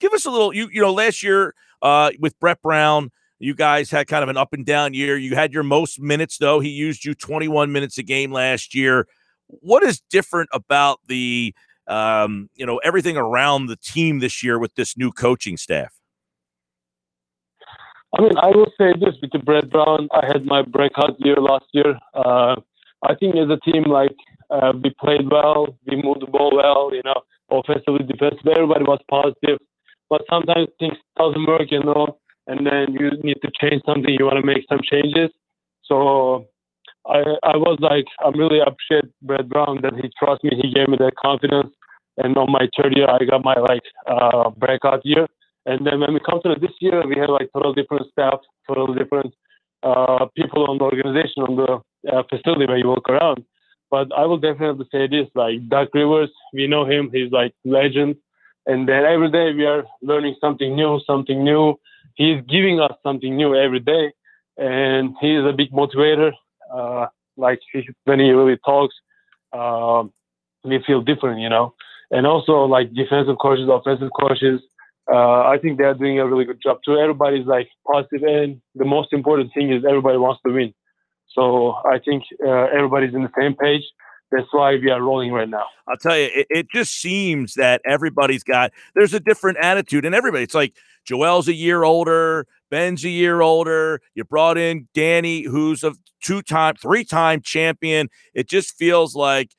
[0.00, 0.52] Give us a little.
[0.52, 4.36] You you know, last year uh, with Brett Brown, you guys had kind of an
[4.36, 5.16] up and down year.
[5.16, 6.60] You had your most minutes though.
[6.60, 9.08] He used you 21 minutes a game last year.
[9.46, 11.54] What is different about the
[11.88, 15.92] um, you know everything around the team this year with this new coaching staff?
[18.16, 20.08] I mean, I will say this with the Brett Brown.
[20.12, 21.96] I had my breakout year last year.
[22.14, 22.56] Uh,
[23.02, 24.14] I think as a team, like
[24.50, 29.00] uh, we played well, we moved the ball well, you know, offensively, defensively, everybody was
[29.08, 29.58] positive.
[30.10, 32.18] But sometimes things doesn't work, you know,
[32.50, 34.12] and then you need to change something.
[34.18, 35.30] You want to make some changes.
[35.88, 36.46] So
[37.06, 37.20] I
[37.52, 40.50] I was like, I'm really appreciate Brett Brown that he trusts me.
[40.60, 41.70] He gave me that confidence.
[42.22, 45.26] And on my third year, I got my like uh, breakout year.
[45.66, 48.92] And then when we come to this year, we have like total different staff, total
[48.94, 49.32] different
[49.82, 51.72] uh, people on the organization, on the
[52.12, 53.44] uh, facility where you walk around.
[53.90, 58.16] But I will definitely say this: like Doc Rivers, we know him; he's like legend.
[58.66, 61.78] And then every day we are learning something new, something new.
[62.14, 64.12] He's giving us something new every day,
[64.56, 66.32] and he is a big motivator.
[66.72, 68.94] Uh, like he, when he really talks,
[69.52, 70.04] uh,
[70.64, 71.74] we feel different, you know.
[72.10, 74.60] And also like defensive coaches, offensive coaches,
[75.12, 76.96] uh, I think they are doing a really good job too.
[76.96, 80.72] Everybody's like positive, and the most important thing is everybody wants to win.
[81.34, 83.82] So I think uh, everybody's in the same page.
[84.30, 85.64] That's why we are rolling right now.
[85.88, 90.14] I'll tell you, it, it, just seems that everybody's got there's a different attitude in
[90.14, 90.44] everybody.
[90.44, 94.00] It's like Joel's a year older, Ben's a year older.
[94.14, 98.08] You brought in Danny, who's a two-time, three-time champion.
[98.34, 99.50] It just feels like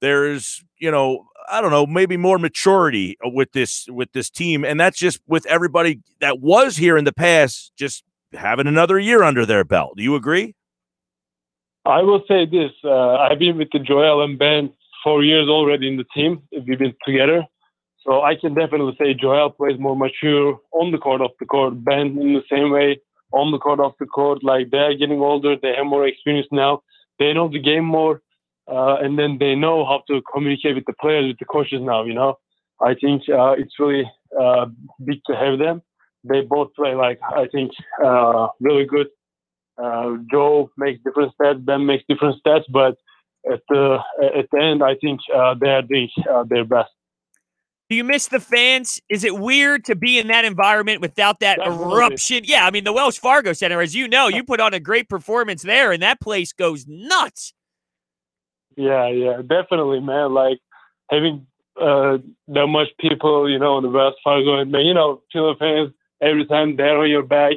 [0.00, 4.78] there's, you know, I don't know, maybe more maturity with this with this team, and
[4.78, 9.44] that's just with everybody that was here in the past, just having another year under
[9.44, 9.94] their belt.
[9.96, 10.54] Do you agree?
[11.84, 15.88] I will say this: uh, I've been with the Joel and Ben four years already
[15.88, 16.42] in the team.
[16.52, 17.44] We've been together,
[18.04, 21.84] so I can definitely say Joel plays more mature on the court, off the court.
[21.84, 23.00] Ben in the same way
[23.32, 24.42] on the court, off the court.
[24.42, 26.82] Like they're getting older, they have more experience now.
[27.18, 28.20] They know the game more,
[28.68, 32.04] uh, and then they know how to communicate with the players, with the coaches now.
[32.04, 32.38] You know,
[32.80, 34.66] I think uh, it's really uh,
[35.04, 35.82] big to have them.
[36.24, 37.70] They both play like I think
[38.04, 39.08] uh, really good
[39.82, 42.96] uh, Joe makes different stats, Ben makes different stats, but
[43.50, 46.08] at the at the end, I think uh, they are doing
[46.48, 46.90] their best.
[47.92, 49.02] Do you miss the fans?
[49.10, 51.94] Is it weird to be in that environment without that Definitely.
[51.94, 52.40] eruption?
[52.44, 55.10] Yeah, I mean the Wells Fargo Center, as you know, you put on a great
[55.10, 57.52] performance there, and that place goes nuts.
[58.78, 60.32] Yeah, yeah, definitely, man.
[60.32, 60.58] Like
[61.10, 61.46] having
[61.78, 62.16] uh,
[62.48, 65.20] that much people, you know, in the Wells Fargo, and you know,
[65.58, 67.56] fans every time they're on your back,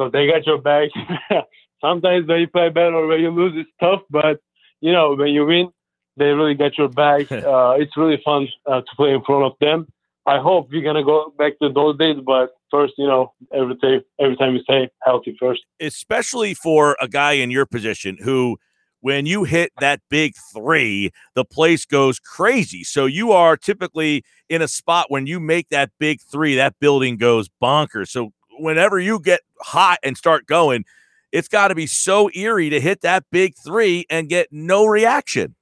[0.00, 0.88] so they got your back.
[1.80, 4.00] Sometimes when you play better or when you lose, it's tough.
[4.10, 4.40] But
[4.80, 5.70] you know, when you win,
[6.16, 7.30] they really got your back.
[7.32, 9.86] uh, it's really fun uh, to play in front of them.
[10.26, 14.00] I hope we're gonna go back to those days, but first, you know, every time
[14.20, 15.62] every time you say healthy first.
[15.80, 18.56] Especially for a guy in your position who
[19.00, 22.82] when you hit that big three, the place goes crazy.
[22.82, 27.16] So you are typically in a spot when you make that big three, that building
[27.16, 28.08] goes bonkers.
[28.08, 30.84] So whenever you get hot and start going,
[31.30, 35.54] it's got to be so eerie to hit that big three and get no reaction.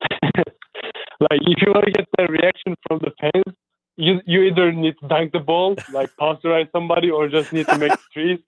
[1.20, 3.56] like if you want to get the reaction from the fans,
[3.96, 7.78] you you either need to dunk the ball, like posterize somebody, or just need to
[7.78, 8.38] make threes.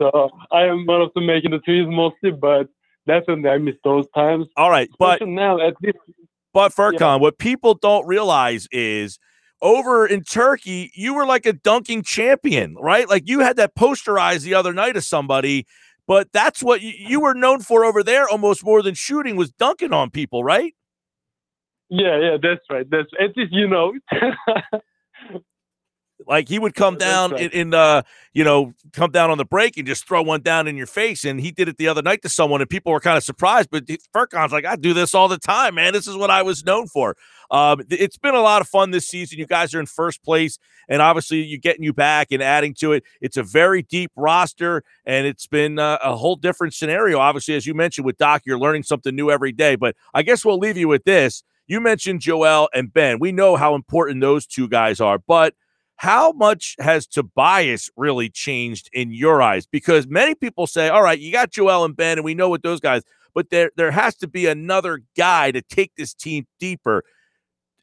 [0.00, 2.68] So I am one of the making the threes mostly, but
[3.06, 4.46] definitely I miss those times.
[4.56, 5.98] All right, but now at least.
[6.54, 7.14] But Furkan, yeah.
[7.16, 9.18] what people don't realize is
[9.62, 13.08] over in Turkey, you were like a dunking champion, right?
[13.08, 15.66] Like you had that posterized the other night of somebody,
[16.06, 19.50] but that's what you, you were known for over there almost more than shooting was
[19.52, 20.74] dunking on people, right?
[21.94, 22.88] Yeah, yeah, that's right.
[22.90, 23.92] That's at least you know.
[26.26, 27.40] Like he would come down right.
[27.42, 30.68] in, in uh, you know, come down on the break and just throw one down
[30.68, 31.24] in your face.
[31.24, 33.70] And he did it the other night to someone, and people were kind of surprised.
[33.70, 35.92] But Furkan's like, I do this all the time, man.
[35.92, 37.16] This is what I was known for.
[37.50, 39.38] Um, it's been a lot of fun this season.
[39.38, 42.92] You guys are in first place, and obviously you're getting you back and adding to
[42.92, 43.04] it.
[43.20, 47.18] It's a very deep roster, and it's been uh, a whole different scenario.
[47.18, 49.76] Obviously, as you mentioned with Doc, you're learning something new every day.
[49.76, 51.42] But I guess we'll leave you with this.
[51.66, 53.18] You mentioned Joel and Ben.
[53.18, 55.54] We know how important those two guys are, but
[55.96, 59.66] how much has Tobias really changed in your eyes?
[59.66, 62.62] Because many people say, all right, you got Joel and Ben, and we know what
[62.62, 63.02] those guys,
[63.34, 67.04] but there there has to be another guy to take this team deeper.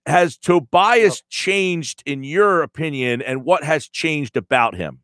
[0.06, 5.00] Has Tobias changed in your opinion, and what has changed about him?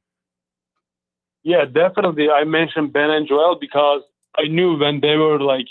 [1.43, 2.29] Yeah, definitely.
[2.29, 4.01] I mentioned Ben and Joel because
[4.37, 5.67] I knew when they were like,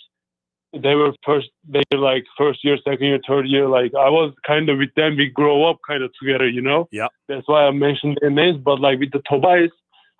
[0.83, 3.69] they were first, they were like first year, second year, third year.
[3.69, 5.17] Like I was kind of with them.
[5.17, 6.89] We grow up kind of together, you know.
[6.91, 8.59] yeah That's why I mentioned their names.
[8.59, 9.71] But like with the Tobias,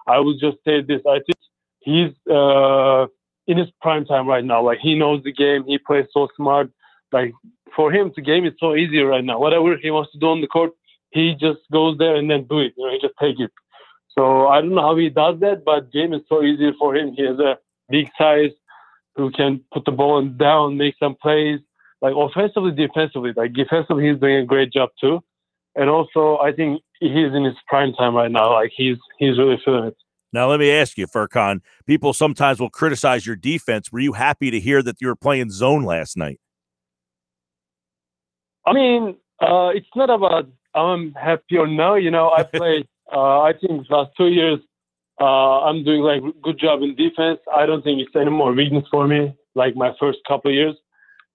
[0.07, 1.01] I would just say this.
[1.09, 1.39] I think
[1.81, 3.07] he's uh,
[3.47, 4.63] in his prime time right now.
[4.63, 5.65] Like he knows the game.
[5.67, 6.71] He plays so smart.
[7.13, 7.33] Like
[7.75, 9.39] for him, the game is so easy right now.
[9.39, 10.73] Whatever he wants to do on the court,
[11.11, 12.73] he just goes there and then do it.
[12.77, 13.51] You know, he just take it.
[14.17, 17.15] So I don't know how he does that, but game is so easy for him.
[17.17, 17.59] He has a
[17.91, 18.51] big size
[19.17, 21.61] who can put the ball down, make some plays,
[22.01, 23.33] like offensively, defensively.
[23.37, 25.21] Like defensively, he's doing a great job too.
[25.77, 28.53] And also, I think he's in his prime time right now.
[28.53, 29.97] Like he's he's really feeling it.
[30.33, 31.61] Now, let me ask you, Furkan.
[31.87, 33.93] People sometimes will criticize your defense.
[33.93, 36.41] Were you happy to hear that you were playing zone last night?
[38.67, 41.95] I mean, uh, it's not about I'm happy or no.
[41.95, 42.85] You know, I play.
[43.13, 44.59] uh, I think last two years,
[45.21, 47.39] uh, I'm doing like good job in defense.
[47.55, 49.35] I don't think it's any more weakness for me.
[49.55, 50.75] Like my first couple of years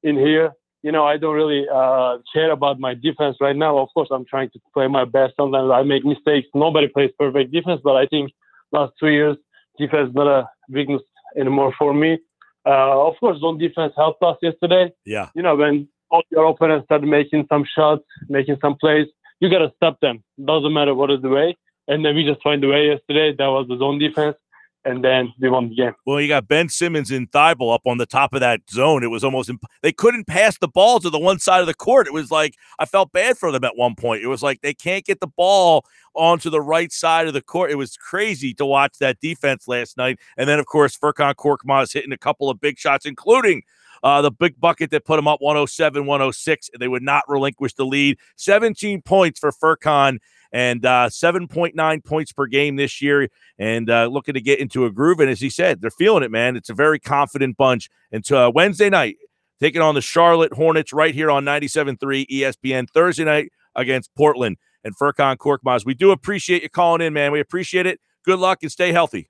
[0.03, 0.51] in here,
[0.83, 3.77] you know, I don't really uh, care about my defense right now.
[3.77, 5.33] Of course, I'm trying to play my best.
[5.39, 6.47] Sometimes I make mistakes.
[6.53, 8.31] Nobody plays perfect defense, but I think
[8.71, 9.37] last two years
[9.77, 11.01] defense not a weakness
[11.37, 12.17] anymore for me.
[12.65, 15.29] Uh, of course, zone defense helped us yesterday Yeah.
[15.33, 19.07] you know, when all your opponents start making some shots, making some plays,
[19.39, 20.21] you got to stop them.
[20.43, 21.55] Doesn't matter what is the way.
[21.89, 23.35] And then we just find the way yesterday.
[23.35, 24.37] That was the zone defense.
[24.85, 25.93] And then we won the game.
[26.05, 29.03] Well, you got Ben Simmons and Thybulle up on the top of that zone.
[29.03, 31.73] It was almost imp- they couldn't pass the ball to the one side of the
[31.73, 32.07] court.
[32.07, 34.23] It was like I felt bad for them at one point.
[34.23, 35.83] It was like they can't get the ball
[36.15, 37.71] onto the right side of the court.
[37.71, 40.17] It was crazy to watch that defense last night.
[40.37, 43.63] And then, of course, Furkan Korkmaz hitting a couple of big shots, including
[44.01, 46.69] uh, the big bucket that put them up 107 106.
[46.79, 48.17] They would not relinquish the lead.
[48.37, 50.19] 17 points for Furkan
[50.51, 54.91] and uh, 7.9 points per game this year and uh, looking to get into a
[54.91, 55.19] groove.
[55.19, 56.55] And as he said, they're feeling it, man.
[56.55, 57.89] It's a very confident bunch.
[58.11, 59.17] And to, uh, Wednesday night,
[59.59, 62.87] taking on the Charlotte Hornets right here on 97.3 ESPN.
[62.89, 65.85] Thursday night against Portland and Furkan Korkmaz.
[65.85, 67.31] We do appreciate you calling in, man.
[67.31, 67.99] We appreciate it.
[68.23, 69.29] Good luck and stay healthy.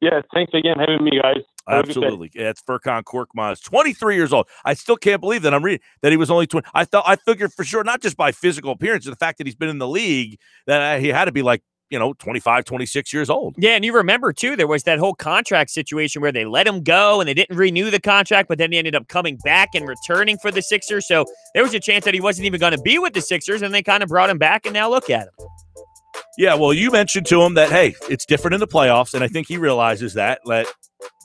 [0.00, 1.42] Yeah, thanks again having me, guys.
[1.68, 2.06] Have a good day.
[2.06, 2.30] Absolutely.
[2.34, 4.48] It's Furkan Korkmaz, 23 years old.
[4.64, 6.66] I still can't believe that I'm reading that he was only 20.
[6.74, 9.56] I thought I figured for sure, not just by physical appearance, the fact that he's
[9.56, 13.12] been in the league, that uh, he had to be like, you know, 25, 26
[13.12, 13.54] years old.
[13.58, 16.82] Yeah, and you remember too, there was that whole contract situation where they let him
[16.82, 19.86] go and they didn't renew the contract, but then he ended up coming back and
[19.86, 21.06] returning for the Sixers.
[21.06, 23.62] So there was a chance that he wasn't even going to be with the Sixers,
[23.62, 25.46] and they kind of brought him back, and now look at him.
[26.38, 29.28] Yeah, well, you mentioned to him that hey, it's different in the playoffs, and I
[29.28, 30.40] think he realizes that.
[30.46, 30.66] That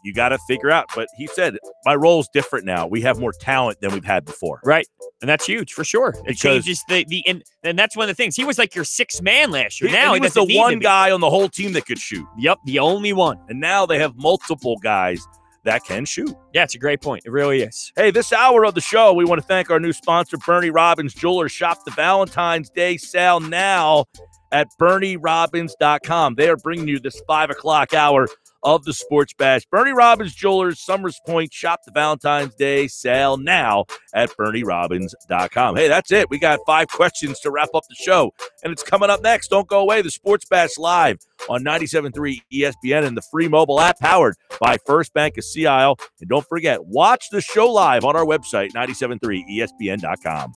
[0.03, 0.85] you got to figure out.
[0.95, 2.87] But he said my role's different now.
[2.87, 4.59] We have more talent than we've had before.
[4.63, 4.87] Right.
[5.21, 6.09] And that's huge for sure.
[6.09, 8.35] It Because- changes the the and, and that's one of the things.
[8.35, 9.89] He was like your sixth man last year.
[9.89, 12.59] He, now he was the one guy on the whole team that could shoot, Yep,
[12.65, 13.37] the only one.
[13.49, 15.23] and now they have multiple guys
[15.63, 16.33] that can shoot.
[16.53, 17.21] Yeah, it's a great point.
[17.23, 17.93] It really is.
[17.95, 21.13] Hey, this hour of the show, we want to thank our new sponsor, Bernie Robbins
[21.13, 21.51] Jewelers.
[21.51, 24.05] Shop the Valentine's Day sale now
[24.51, 26.35] at BernieRobbins.com.
[26.35, 28.27] They are bringing you this five o'clock hour
[28.63, 29.65] of the Sports Bash.
[29.65, 31.53] Bernie Robbins Jewelers, Somers Point.
[31.53, 35.75] Shop the Valentine's Day sale now at BernieRobbins.com.
[35.75, 36.29] Hey, that's it.
[36.29, 38.33] We got five questions to wrap up the show,
[38.63, 39.49] and it's coming up next.
[39.49, 40.01] Don't go away.
[40.01, 45.13] The Sports Bash live on 97.3 ESPN and the free mobile app powered by First
[45.13, 45.97] Bank of Sea Isle.
[46.19, 50.53] And don't forget, watch the show live on our website, 973ESPN.com.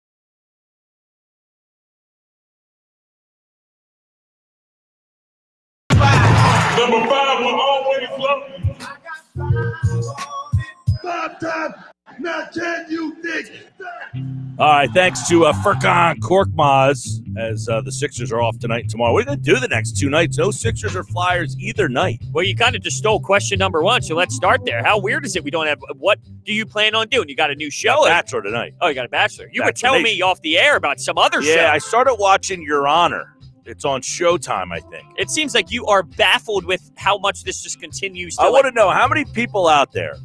[6.83, 8.75] Number five will always love you.
[11.01, 11.75] Five times.
[12.19, 13.47] Now can you dig
[14.59, 18.91] All right, thanks to uh, Furkan Korkmaz as uh, the Sixers are off tonight and
[18.91, 19.13] tomorrow.
[19.13, 20.37] What are you going to do the next two nights?
[20.39, 22.21] No Sixers or Flyers either night.
[22.33, 24.83] Well, you kind of just stole question number one, so let's start there.
[24.85, 27.29] How weird is it we don't have what do you plan on doing?
[27.29, 28.05] You got a new show?
[28.05, 28.75] Bachelor tonight.
[28.81, 29.49] oh, you got a bachelor.
[29.53, 31.67] You were Bachelor telling me off the air about some other Yeah, show.
[31.69, 33.35] I started watching Your Honor.
[33.65, 35.07] It's on Showtime, I think.
[35.17, 38.65] It seems like you are baffled with how much this just continues to I like,
[38.65, 40.17] want to know how many people out there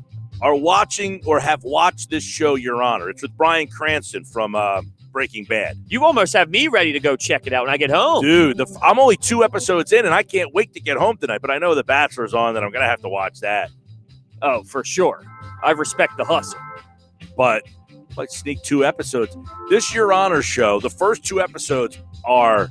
[0.41, 3.09] are watching or have watched this show, Your Honor.
[3.09, 4.81] It's with Bryan Cranston from uh,
[5.11, 5.77] Breaking Bad.
[5.87, 8.23] you almost have me ready to go check it out when I get home.
[8.23, 11.41] Dude, the, I'm only two episodes in, and I can't wait to get home tonight.
[11.41, 13.69] But I know The Bachelor's on, that I'm gonna have to watch that.
[14.41, 15.23] Oh, for sure.
[15.63, 16.59] I respect the hustle.
[17.35, 17.63] But
[18.15, 19.35] like sneak two episodes.
[19.69, 22.69] This Your Honor show, the first two episodes are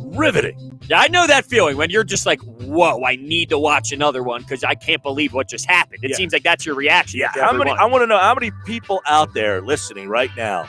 [0.00, 0.78] riveting.
[0.88, 4.22] Yeah, I know that feeling when you're just like, whoa, I need to watch another
[4.22, 6.02] one because I can't believe what just happened.
[6.02, 6.16] It Yeah.
[6.16, 7.20] seems like that's your reaction.
[7.20, 7.70] Yeah, how many?
[7.70, 7.78] one.
[7.78, 10.66] I want to know how many people out there listening right now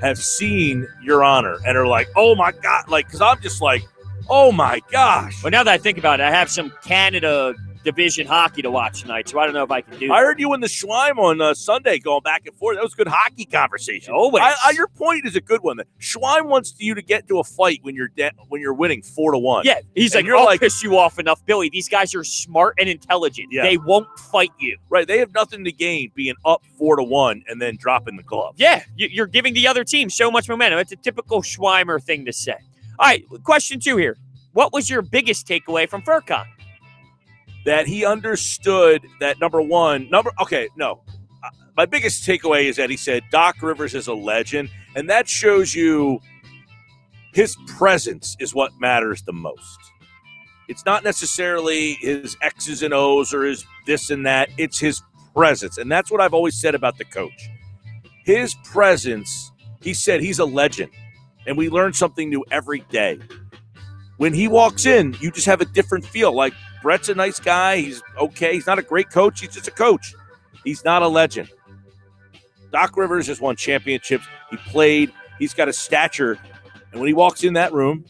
[0.00, 3.82] have seen Your Honor and are like, "Oh my god!" Like, because I'm just like,
[4.28, 7.54] "Oh my gosh!" Well, now that I think about it, I have some Canada
[7.84, 10.26] division hockey to watch tonight, so I don't know if I can do I that.
[10.26, 12.76] heard you in the Schweim on uh, Sunday going back and forth.
[12.76, 14.12] That was good hockey conversation.
[14.14, 14.42] Always.
[14.42, 15.80] I, I, your point is a good one.
[16.00, 19.32] Schweim wants you to get into a fight when you're de- when you're winning four
[19.32, 19.64] to one.
[19.64, 21.68] Yeah, he's And like, you're I'll like- piss you off enough, Billy.
[21.68, 23.48] These guys are smart and intelligent.
[23.52, 23.62] Yeah.
[23.62, 24.78] They won't fight you.
[24.88, 25.06] right.
[25.06, 28.54] They have nothing to gain being up four to one and then dropping the glove.
[28.56, 30.78] Yeah, you- you're giving the other team so much momentum.
[30.80, 32.54] It's a typical Schweimer thing to say.
[32.98, 34.16] All right, question two here.
[34.52, 36.44] What was your biggest takeaway from Furkan?
[37.64, 41.02] That he understood that number one, number okay, no.
[41.42, 45.28] Uh, My biggest takeaway is that he said Doc Rivers is a legend, and that
[45.28, 46.20] shows you
[47.32, 49.78] his presence is what matters the most.
[50.68, 54.48] It's not necessarily his X's and O's or his this and that.
[54.56, 55.02] It's his
[55.34, 55.76] presence.
[55.78, 57.50] And that's what I've always said about the coach.
[58.24, 59.52] His presence,
[59.82, 60.90] he said he's a legend.
[61.46, 63.18] And we learn something new every day.
[64.16, 66.32] When he walks in, you just have a different feel.
[66.32, 66.54] Like
[66.84, 67.78] Brett's a nice guy.
[67.78, 68.52] He's okay.
[68.52, 69.40] He's not a great coach.
[69.40, 70.14] He's just a coach.
[70.64, 71.48] He's not a legend.
[72.72, 74.26] Doc Rivers has won championships.
[74.50, 75.10] He played.
[75.38, 76.38] He's got a stature.
[76.92, 78.04] And when he walks in that room,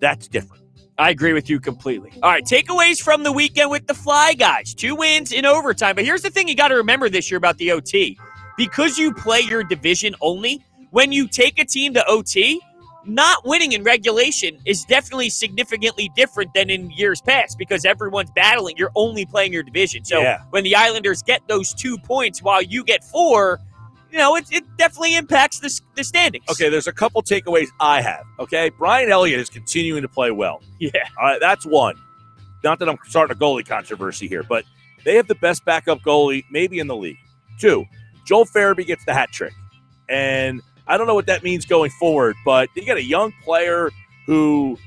[0.00, 0.62] that's different.
[0.98, 2.12] I agree with you completely.
[2.22, 4.74] All right, takeaways from the weekend with the Fly Guys.
[4.74, 5.94] Two wins in overtime.
[5.94, 8.18] But here's the thing you got to remember this year about the OT.
[8.58, 12.60] Because you play your division only, when you take a team to OT,
[13.04, 18.76] not winning in regulation is definitely significantly different than in years past because everyone's battling.
[18.76, 20.04] You're only playing your division.
[20.04, 20.42] So Yeah.
[20.50, 23.60] when the Islanders get those two points while you get four,
[24.10, 26.44] you know, it, it definitely impacts the, the standings.
[26.50, 28.24] Okay, there's a couple takeaways I have.
[28.38, 30.60] Okay, Brian Elliott is continuing to play well.
[30.78, 30.90] Yeah.
[31.18, 31.96] All right, that's one.
[32.62, 34.64] Not that I'm starting a goalie controversy here, but
[35.04, 37.16] they have the best backup goalie maybe in the league.
[37.58, 37.84] Two,
[38.26, 39.52] Joel Farabee gets the hat trick.
[40.08, 43.90] And I don't know what that means going forward, but you got a young player
[44.26, 44.78] who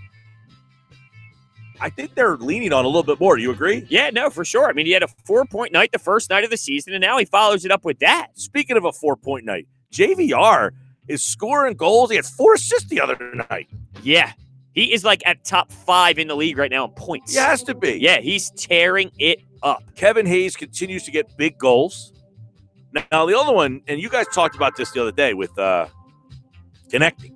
[1.80, 3.36] I think they're leaning on a little bit more.
[3.36, 3.86] Do you agree?
[3.90, 4.70] Yeah, no, for sure.
[4.70, 7.02] I mean, he had a four point night the first night of the season, and
[7.02, 8.28] now he follows it up with that.
[8.36, 10.72] Speaking of a four point night, JVR
[11.08, 12.10] is scoring goals.
[12.10, 13.18] He had four assists the other
[13.50, 13.68] night.
[14.04, 14.34] Yeah.
[14.74, 17.32] He is like at top five in the league right now in points.
[17.34, 17.94] He has to be.
[17.94, 19.84] Yeah, he's tearing it up.
[19.96, 22.12] Kevin Hayes continues to get big goals.
[23.12, 25.88] Now, the other one, and you guys talked about this the other day with uh,
[26.92, 27.32] Konecny.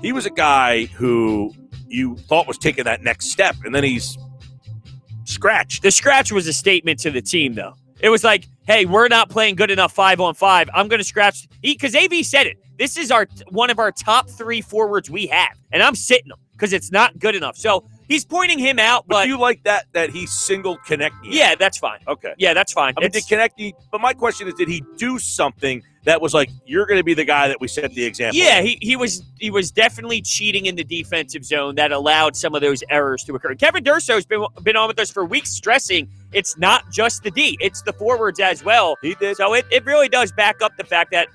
[0.00, 1.52] He was a guy who
[1.88, 4.16] you thought was taking that next step, and then he's
[5.24, 5.82] scratched.
[5.82, 7.74] The scratch was a statement to the team, though.
[8.00, 10.70] It was like, hey, we're not playing good enough five on five.
[10.72, 11.48] I'm going to scratch.
[11.60, 12.56] Because AV said it.
[12.78, 16.38] This is our one of our top three forwards we have, and I'm sitting him
[16.52, 17.56] because it's not good enough.
[17.56, 21.12] So he's pointing him out, But but do you like that that he singled Konecny?
[21.24, 22.00] yeah, that's fine.
[22.08, 22.34] Okay.
[22.38, 22.94] Yeah, that's fine.
[22.96, 23.72] I mean, did Konecny?
[23.92, 27.12] But my question is, did he do something that was like, you're going to be
[27.12, 28.38] the guy that we set the example?
[28.40, 32.54] Yeah, he, he was he was definitely cheating in the defensive zone that allowed some
[32.54, 33.54] of those errors to occur.
[33.54, 37.56] Kevin Durso's been been on with us for weeks, stressing it's not just the D,
[37.60, 38.96] it's the forwards as well.
[39.02, 39.36] he did.
[39.36, 41.28] So it, it really does back up the fact that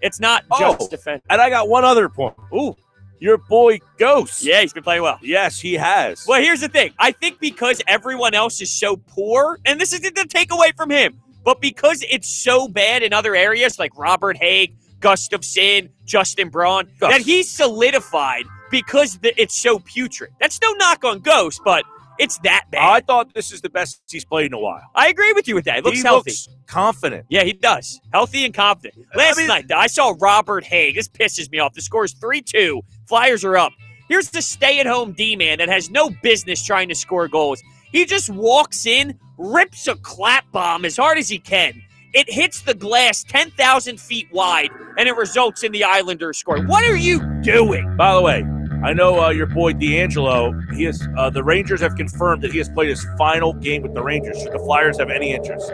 [0.00, 0.76] it's not Oh.
[0.76, 1.22] just defense.
[1.28, 2.34] And I got one other point.
[2.54, 2.76] Ooh,
[3.20, 4.42] your boy Ghost.
[4.44, 5.18] Yeah, he's been playing well.
[5.22, 6.24] Yes, he has.
[6.26, 6.92] Well, here's the thing.
[6.98, 10.90] I think because everyone else is so poor, and this isn't to take away from
[10.90, 16.88] him, but because it's so bad in other areas like Robert Hagg, Gustafsson, Justin Braun,
[17.00, 20.30] that he's solidified because the, it's so putrid.
[20.40, 21.84] That's no knock on Ghost, but
[22.18, 22.82] it's that bad.
[22.90, 24.82] I thought this is the best he's played in a while.
[24.94, 25.78] I agree with you with that.
[25.78, 26.30] It looks he healthy.
[26.32, 27.26] looks confident.
[27.28, 28.00] yeah, he does.
[28.12, 29.06] Healthy and confident.
[29.14, 30.96] Last mean- night, I saw Robert Hagg.
[30.96, 31.74] This pisses me off.
[31.74, 32.82] The score is 3 2.
[33.08, 33.72] Flyers are up.
[34.08, 37.62] Here's the stay at home D man that has no business trying to score goals.
[37.90, 41.82] He just walks in, rips a clap bomb as hard as he can.
[42.12, 46.66] It hits the glass 10,000 feet wide, and it results in the Islanders scoring.
[46.66, 47.96] What are you doing?
[47.96, 48.44] By the way,
[48.84, 50.74] I know uh, your boy DeAngelo.
[50.74, 53.94] He has uh, the Rangers have confirmed that he has played his final game with
[53.94, 54.42] the Rangers.
[54.42, 55.72] Should the Flyers have any interest?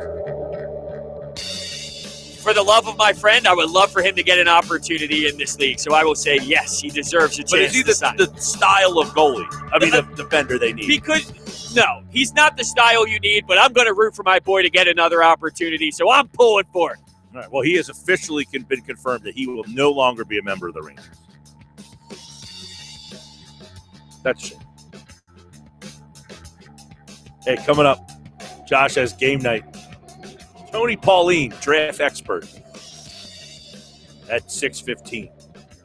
[2.45, 5.26] For the love of my friend, I would love for him to get an opportunity
[5.26, 5.80] in this league.
[5.80, 7.51] So I will say yes, he deserves a chance.
[7.51, 9.49] But is he the, the style of goalie?
[9.72, 10.86] I mean, the defender they need.
[10.86, 13.47] Because no, he's not the style you need.
[13.47, 15.90] But I'm going to root for my boy to get another opportunity.
[15.90, 16.99] So I'm pulling for it.
[17.34, 17.51] All right.
[17.51, 20.68] Well, he has officially con- been confirmed that he will no longer be a member
[20.68, 21.09] of the Rangers.
[24.22, 24.59] That's shit.
[27.45, 28.11] Hey, coming up,
[28.66, 29.64] Josh has game night.
[30.75, 32.49] Tony Pauline, draft expert,
[34.29, 35.31] at 615.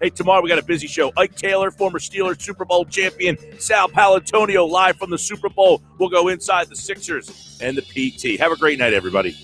[0.02, 1.12] Hey, tomorrow we got a busy show.
[1.16, 5.84] Ike Taylor, former Steelers Super Bowl champion, Sal Paolantonio live from the Super Bowl.
[6.00, 8.40] We'll go inside the Sixers and the PT.
[8.40, 9.36] Have a great night, everybody.